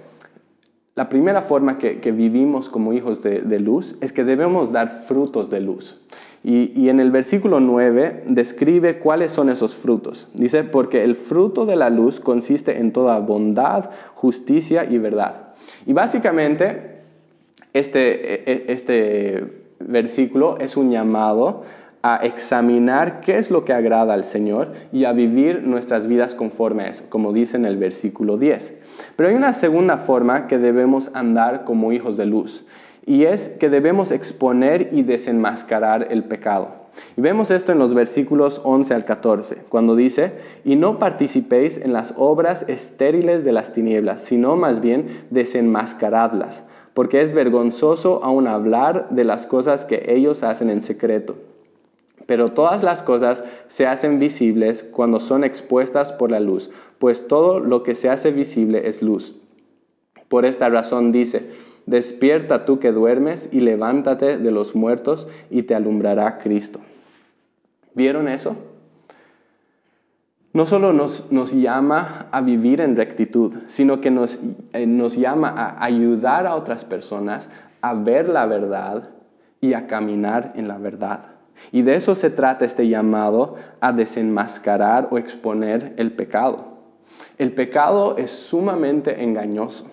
la 0.96 1.10
primera 1.10 1.42
forma 1.42 1.78
que, 1.78 2.12
vivimos 2.14 2.70
como 2.70 2.94
hijos 2.94 3.22
de 3.22 3.60
luz 3.60 3.98
es 4.00 4.14
que 4.14 4.24
debemos 4.24 4.72
dar 4.72 5.04
frutos 5.06 5.50
de 5.50 5.60
luz. 5.60 6.00
Y, 6.50 6.88
en 6.88 7.02
el 7.02 7.12
versículo 7.12 7.60
9 7.60 8.24
describe 8.28 9.00
cuáles 9.00 9.34
son 9.34 9.50
esos 9.50 9.76
frutos. 9.76 10.30
Dice, 10.34 10.64
porque 10.64 11.04
el 11.04 11.16
fruto 11.16 11.66
de 11.66 11.76
la 11.76 11.90
luz 11.90 12.22
consiste 12.22 12.80
en 12.80 12.94
toda 12.94 13.20
bondad, 13.20 13.90
justicia 14.16 14.86
y 14.90 14.98
verdad. 14.98 15.56
Y 15.86 15.92
básicamente 15.92 17.02
este, 17.74 18.34
e, 18.34 18.54
e, 18.54 18.66
este 18.72 19.44
versículo 19.82 20.58
es 20.60 20.78
un 20.78 20.90
llamado 20.90 21.64
a 22.02 22.16
examinar 22.24 23.20
qué 23.20 23.40
es 23.40 23.52
lo 23.52 23.66
que 23.66 23.74
agrada 23.74 24.14
al 24.14 24.24
Señor 24.24 24.72
y 24.94 25.04
a 25.04 25.12
vivir 25.12 25.64
nuestras 25.64 26.08
vidas 26.08 26.34
conforme 26.34 26.84
a 26.84 26.88
eso, 26.88 27.04
como 27.10 27.34
dice 27.34 27.58
en 27.58 27.66
el 27.66 27.76
versículo 27.76 28.38
10. 28.38 28.74
Pero 29.18 29.28
hay 29.28 29.36
una 29.36 29.52
segunda 29.52 29.98
forma 29.98 30.48
que 30.48 30.58
debemos 30.58 31.12
andar 31.14 31.66
como 31.66 31.92
hijos 31.92 32.16
de 32.16 32.26
luz 32.26 32.64
y 33.08 33.24
es 33.24 33.48
que 33.48 33.70
debemos 33.70 34.12
exponer 34.12 34.90
y 34.92 35.02
desenmascarar 35.02 36.10
el 36.12 36.26
pecado. 36.26 36.88
Y 37.16 37.22
vemos 37.22 37.52
esto 37.52 37.72
en 37.72 37.80
los 37.80 37.94
versículos 37.94 38.60
11 38.66 38.94
al 38.94 39.06
14, 39.06 39.60
cuando 39.70 39.96
dice, 39.96 40.34
y 40.66 40.76
no 40.76 41.00
participéis 41.00 41.78
en 41.78 41.94
las 41.94 42.14
obras 42.18 42.66
estériles 42.68 43.46
de 43.46 43.54
las 43.54 43.72
tinieblas, 43.72 44.22
sino 44.22 44.58
más 44.58 44.82
bien 44.82 45.24
desenmascaradlas, 45.30 46.68
porque 46.94 47.22
es 47.22 47.34
vergonzoso 47.34 48.24
aún 48.24 48.46
hablar 48.46 49.08
de 49.10 49.24
las 49.24 49.48
cosas 49.48 49.86
que 49.86 50.04
ellos 50.14 50.44
hacen 50.44 50.70
en 50.70 50.82
secreto. 50.82 51.38
Pero 52.26 52.50
todas 52.50 52.84
las 52.84 53.04
cosas 53.04 53.42
se 53.68 53.88
hacen 53.88 54.20
visibles 54.20 54.84
cuando 54.84 55.22
son 55.22 55.46
expuestas 55.46 56.12
por 56.12 56.30
la 56.30 56.42
luz, 56.42 56.70
pues 57.00 57.26
todo 57.30 57.62
lo 57.62 57.84
que 57.84 57.96
se 57.96 58.10
hace 58.10 58.32
visible 58.32 58.90
es 58.90 59.02
luz. 59.02 59.34
Por 60.28 60.46
esta 60.46 60.68
razón 60.68 61.14
dice, 61.14 61.50
Despierta 61.88 62.66
tú 62.66 62.80
que 62.80 62.92
duermes 62.92 63.50
y 63.52 63.62
levántate 63.62 64.38
de 64.38 64.52
los 64.52 64.76
muertos 64.76 65.28
y 65.50 65.64
te 65.64 65.74
alumbrará 65.74 66.38
Cristo. 66.38 66.82
¿Vieron 67.96 68.28
eso? 68.28 68.58
No 70.52 70.66
solo 70.66 70.92
nos, 70.92 71.54
llama 71.54 72.28
a 72.32 72.42
vivir 72.42 72.82
en 72.82 72.98
rectitud, 72.98 73.54
sino 73.68 74.02
que 74.02 74.10
eh, 74.74 74.86
nos 74.86 75.16
llama 75.16 75.50
a 75.50 75.84
ayudar 75.84 76.46
a 76.46 76.56
otras 76.56 76.84
personas 76.84 77.50
a 77.82 77.94
ver 77.94 78.28
la 78.28 78.46
verdad 78.48 79.10
y 79.62 79.74
a 79.74 79.88
caminar 79.88 80.52
en 80.56 80.68
la 80.68 80.78
verdad. 80.78 81.22
Y 81.72 81.84
de 81.84 81.96
eso 81.96 82.16
se 82.16 82.30
trata 82.30 82.66
este 82.66 82.90
llamado 82.90 83.56
a 83.80 83.94
desenmascarar 83.94 85.08
o 85.10 85.18
exponer 85.18 85.94
el 85.96 86.12
pecado. 86.12 86.66
El 87.38 87.54
pecado 87.54 88.18
es 88.18 88.30
sumamente 88.30 89.24
engañoso. 89.24 89.88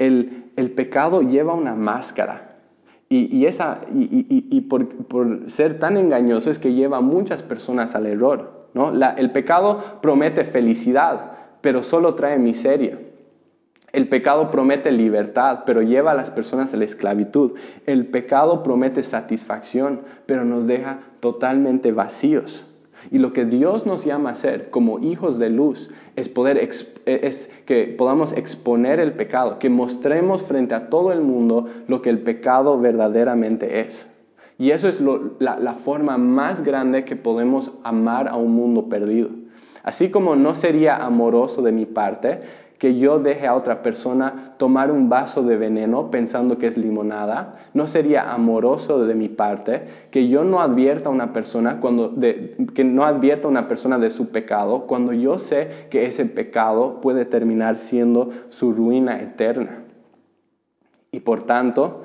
El, 0.00 0.72
pecado 0.74 1.22
lleva 1.22 1.54
una 1.54 1.74
máscara. 1.74 2.56
Y, 3.08 3.44
esa, 3.44 3.82
y, 3.92 4.60
por, 4.62 5.50
ser 5.50 5.78
tan 5.78 5.96
engañoso 5.96 6.50
es 6.50 6.58
que 6.58 6.72
lleva 6.72 6.98
a 6.98 7.02
muchas 7.02 7.42
personas 7.42 7.94
al 7.94 8.06
error. 8.06 8.68
¿no? 8.72 8.92
el 8.92 9.30
pecado 9.32 9.98
promete 10.00 10.44
felicidad, 10.44 11.32
pero 11.60 11.82
solo 11.82 12.14
trae 12.14 12.38
miseria. 12.38 12.98
El 13.92 14.08
pecado 14.08 14.50
promete 14.50 14.92
libertad, 14.92 15.64
pero 15.66 15.82
lleva 15.82 16.12
a 16.12 16.14
las 16.14 16.30
personas 16.30 16.72
a 16.72 16.76
la 16.76 16.84
esclavitud. 16.84 17.52
El 17.86 18.06
pecado 18.06 18.62
promete 18.62 19.02
satisfacción, 19.02 20.02
pero 20.26 20.44
nos 20.44 20.66
deja 20.66 21.00
totalmente 21.18 21.90
vacíos. 21.90 22.64
Y 23.10 23.18
lo 23.18 23.32
que 23.32 23.44
Dios 23.44 23.86
nos 23.86 24.04
llama 24.04 24.30
a 24.30 24.32
hacer 24.32 24.70
como 24.70 24.98
hijos 24.98 25.38
de 25.38 25.50
luz 25.50 25.90
es, 26.16 26.28
poder 26.28 26.58
es 26.58 27.50
que 27.66 27.94
podamos 27.96 28.32
exponer 28.32 29.00
el 29.00 29.12
pecado, 29.12 29.58
que 29.58 29.70
mostremos 29.70 30.42
frente 30.42 30.74
a 30.74 30.90
todo 30.90 31.12
el 31.12 31.20
mundo 31.20 31.66
lo 31.88 32.02
que 32.02 32.10
el 32.10 32.18
pecado 32.20 32.78
verdaderamente 32.78 33.80
es. 33.80 34.10
Y 34.58 34.72
eso 34.72 34.88
es 34.88 35.00
la, 35.00 35.58
la 35.58 35.72
forma 35.72 36.18
más 36.18 36.62
grande 36.62 37.04
que 37.04 37.16
podemos 37.16 37.72
amar 37.82 38.28
a 38.28 38.36
un 38.36 38.52
mundo 38.52 38.90
perdido. 38.90 39.30
Así 39.82 40.10
como 40.10 40.36
no 40.36 40.54
sería 40.54 40.96
amoroso 40.96 41.62
de 41.62 41.72
mi 41.72 41.86
parte 41.86 42.40
que 42.80 42.96
yo 42.96 43.18
deje 43.18 43.46
a 43.46 43.54
otra 43.54 43.82
persona 43.82 44.54
tomar 44.56 44.90
un 44.90 45.10
vaso 45.10 45.42
de 45.42 45.58
veneno 45.58 46.10
pensando 46.10 46.56
que 46.56 46.66
es 46.66 46.78
limonada. 46.78 47.52
No 47.74 47.86
sería 47.86 48.32
amoroso 48.32 49.04
de 49.04 49.14
mi 49.14 49.28
parte 49.28 49.82
que 50.10 50.28
yo 50.28 50.44
no 50.44 50.62
advierta 50.62 51.10
a 51.10 51.12
una 51.12 51.34
persona 51.34 51.78
cuando 51.78 52.14
que 52.18 52.84
no 52.84 53.04
advierta 53.04 53.48
a 53.48 53.50
una 53.50 53.68
persona 53.68 53.98
de 53.98 54.08
su 54.08 54.30
pecado 54.30 54.86
cuando 54.86 55.12
yo 55.12 55.38
sé 55.38 55.88
que 55.90 56.06
ese 56.06 56.24
pecado 56.24 57.02
puede 57.02 57.26
terminar 57.26 57.76
siendo 57.76 58.30
su 58.48 58.72
ruina 58.72 59.20
eterna. 59.20 59.82
Y 61.12 61.20
por 61.20 61.42
tanto, 61.42 62.04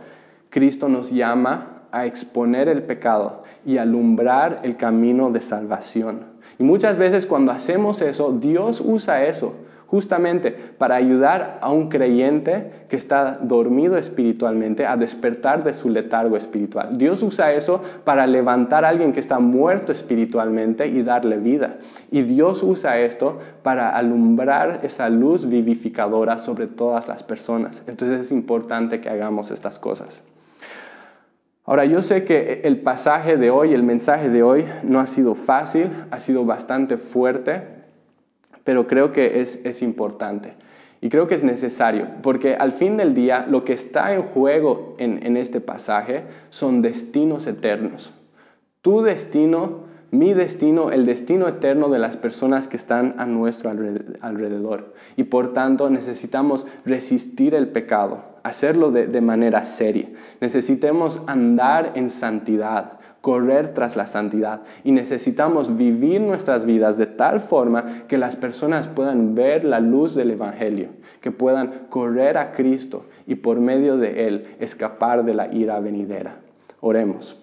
Cristo 0.49 0.89
nos 0.89 1.09
llama 1.09 1.83
a 1.93 2.05
exponer 2.05 2.67
el 2.67 2.83
pecado 2.83 3.43
y 3.65 3.77
alumbrar 3.77 4.59
el 4.63 4.75
camino 4.75 5.31
de 5.31 5.39
salvación. 5.39 6.35
Y 6.59 6.63
muchas 6.63 6.97
veces 6.97 7.25
cuando 7.25 7.53
hacemos 7.53 8.01
eso, 8.01 8.33
Dios 8.33 8.83
usa 8.85 9.23
eso 9.23 9.53
justamente 9.95 10.51
para 10.77 10.95
ayudar 10.95 11.57
a 11.61 11.71
un 11.71 11.87
creyente 11.87 12.69
que 12.89 12.97
está 12.97 13.39
dormido 13.41 13.97
espiritualmente 13.97 14.85
a 14.85 14.97
despertar 14.97 15.63
de 15.63 15.71
su 15.71 15.87
letargo 15.87 16.35
espiritual. 16.35 16.97
Dios 16.97 17.23
usa 17.23 17.53
eso 17.53 17.81
para 18.03 18.27
levantar 18.27 18.83
a 18.83 18.89
alguien 18.89 19.13
que 19.13 19.21
está 19.21 19.39
muerto 19.39 19.93
espiritualmente 19.93 20.85
y 20.87 21.01
darle 21.01 21.37
vida. 21.37 21.77
Y 22.11 22.23
Dios 22.23 22.61
usa 22.61 22.99
esto 22.99 23.39
para 23.63 23.95
alumbrar 23.95 24.81
esa 24.83 25.09
luz 25.09 25.47
vivificadora 25.47 26.39
sobre 26.39 26.67
todas 26.67 27.07
las 27.07 27.23
personas. 27.23 27.81
Entonces 27.87 28.19
es 28.19 28.31
importante 28.33 28.99
que 28.99 29.07
hagamos 29.07 29.49
estas 29.49 29.79
cosas. 29.79 30.25
Ahora, 31.63 31.85
yo 31.85 32.01
sé 32.01 32.25
que 32.25 32.61
el 32.65 32.81
pasaje 32.81 33.37
de 33.37 33.49
hoy, 33.49 33.73
el 33.73 33.81
mensaje 33.81 34.29
de 34.29 34.43
hoy, 34.43 34.65
no 34.83 34.99
ha 34.99 35.07
sido 35.07 35.35
fácil, 35.35 35.89
ha 36.11 36.19
sido 36.19 36.45
bastante 36.45 36.97
fuerte, 36.97 37.74
pero 38.65 38.87
creo 38.87 39.13
que 39.13 39.39
es, 39.39 39.61
es 39.63 39.81
importante. 39.81 40.55
Y 41.05 41.09
creo 41.09 41.27
que 41.27 41.35
es 41.35 41.43
necesario, 41.43 42.07
porque 42.23 42.55
al 42.55 42.71
fin 42.71 42.97
del 42.97 43.13
día 43.13 43.45
lo 43.47 43.63
que 43.63 43.73
está 43.73 44.15
en 44.15 44.23
juego 44.23 44.95
en, 44.97 45.37
este 45.37 45.61
pasaje 45.61 46.23
son 46.49 46.81
destinos 46.81 47.45
eternos. 47.45 48.11
Tu 48.81 49.03
destino, 49.03 49.83
mi 50.09 50.33
destino, 50.33 50.89
el 50.89 51.05
destino 51.05 51.47
eterno 51.47 51.89
de 51.89 51.99
las 51.99 52.17
personas 52.17 52.67
que 52.67 52.77
están 52.77 53.15
a 53.19 53.27
nuestro 53.27 53.69
alrededor. 53.69 54.95
Y 55.15 55.25
por 55.25 55.53
tanto 55.53 55.91
necesitamos 55.91 56.65
resistir 56.85 57.53
el 57.53 57.67
pecado, 57.67 58.23
hacerlo 58.41 58.89
de, 58.89 59.05
de 59.05 59.21
manera 59.21 59.63
seria. 59.63 60.09
Necesitamos 60.41 61.21
andar 61.27 61.91
en 61.93 62.09
santidad, 62.09 62.93
correr 63.25 63.73
tras 63.73 63.95
la 63.95 64.05
santidad 64.05 64.61
y 64.83 64.91
necesitamos 64.91 65.75
vivir 65.77 66.21
nuestras 66.21 66.63
vidas 66.63 66.95
de 66.99 67.07
tal 67.07 67.39
forma 67.39 68.03
que 68.07 68.19
las 68.19 68.35
personas 68.35 68.87
puedan 68.87 69.33
ver 69.33 69.65
la 69.65 69.79
luz 69.79 70.13
del 70.13 70.29
Evangelio, 70.29 70.89
que 71.21 71.31
puedan 71.31 71.87
correr 71.89 72.37
a 72.37 72.51
Cristo 72.51 73.07
y 73.25 73.33
por 73.33 73.59
medio 73.59 73.97
de 73.97 74.27
Él 74.27 74.43
escapar 74.59 75.25
de 75.25 75.33
la 75.33 75.51
ira 75.51 75.79
venidera. 75.79 76.35
Oremos. 76.81 77.35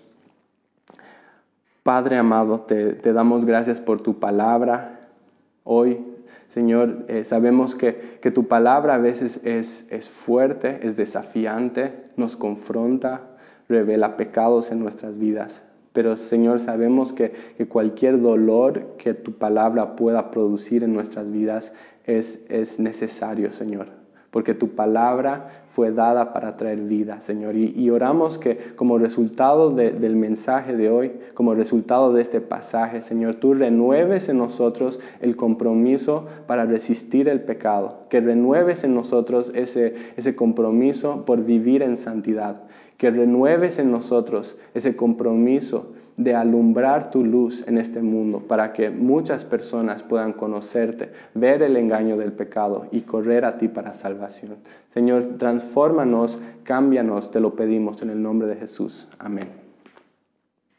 Padre 1.83 2.17
amado, 2.17 2.61
te, 2.61 3.13
damos 3.13 3.45
gracias 3.45 3.81
por 3.81 4.01
tu 4.03 4.21
palabra 4.21 5.01
hoy. 5.65 5.99
Señor, 6.47 7.07
eh, 7.09 7.25
sabemos 7.25 7.75
que, 7.75 8.21
que, 8.23 8.31
tu 8.31 8.47
palabra 8.47 8.95
a 8.95 8.99
veces 8.99 9.41
es, 9.43 9.89
es 9.91 10.09
fuerte, 10.09 10.79
es 10.83 10.97
desafiante, 10.97 11.93
nos 12.17 12.37
confronta, 12.37 13.23
revela 13.69 14.17
pecados 14.17 14.71
en 14.71 14.79
nuestras 14.79 15.19
vidas. 15.19 15.65
Pero 15.93 16.17
Señor, 16.17 16.61
sabemos 16.61 17.13
que, 17.13 17.33
cualquier 17.69 18.21
dolor 18.21 18.97
que 18.99 19.15
tu 19.15 19.33
palabra 19.33 19.95
pueda 19.97 20.31
producir 20.31 20.83
en 20.83 20.95
nuestras 20.95 21.31
vidas 21.31 21.73
es, 22.05 22.45
es 22.49 22.81
necesario, 22.81 23.53
Señor. 23.53 23.89
Porque 24.31 24.55
tu 24.55 24.71
palabra 24.71 25.62
fue 25.73 25.91
dada 25.91 26.35
para 26.35 26.57
traer 26.57 26.81
vida, 26.81 27.21
Señor. 27.21 27.57
Y, 27.57 27.89
oramos 27.91 28.39
que 28.39 28.59
como 28.77 28.99
resultado 28.99 29.71
del 29.71 30.17
mensaje 30.17 30.77
de 30.77 30.91
hoy, 30.91 31.13
como 31.35 31.55
resultado 31.55 32.13
de 32.13 32.21
este 32.21 32.41
pasaje, 32.43 33.01
Señor, 33.01 33.37
tú 33.37 33.55
renueves 33.55 34.29
en 34.29 34.39
nosotros 34.39 35.01
el 35.21 35.35
compromiso 35.35 36.27
para 36.47 36.67
resistir 36.67 37.27
el 37.29 37.41
pecado, 37.41 38.01
que 38.11 38.21
renueves 38.21 38.85
en 38.85 38.95
nosotros 38.95 39.51
ese, 39.55 39.95
ese 40.17 40.37
compromiso 40.37 41.25
por 41.25 41.43
vivir 41.45 41.83
en 41.83 41.97
santidad 41.97 42.63
que 43.03 43.11
renueves 43.11 43.81
en 43.81 43.91
nosotros 43.91 44.57
ese 44.75 44.95
compromiso 44.95 45.93
de 46.17 46.35
alumbrar 46.35 47.11
tu 47.11 47.25
luz 47.25 47.65
en 47.67 47.79
este 47.79 48.03
mundo 48.03 48.41
para 48.41 48.73
que 48.73 48.91
muchas 48.91 49.45
personas 49.45 50.03
puedan 50.03 50.33
conocerte, 50.33 51.11
ver 51.35 51.63
el 51.63 51.77
engaño 51.77 52.17
del 52.17 52.33
pecado 52.33 52.87
y 52.91 53.03
correr 53.03 53.45
a 53.45 53.59
ti 53.59 53.69
para 53.69 53.95
salvación. 53.95 54.57
Señor, 54.89 55.39
transfórmanos, 55.39 56.39
cámbianos, 56.65 57.31
te 57.31 57.41
lo 57.41 57.55
pedimos 57.55 58.03
en 58.03 58.11
el 58.11 58.23
nombre 58.23 58.49
de 58.49 58.57
Jesús. 58.57 59.09
Amén. 59.19 59.62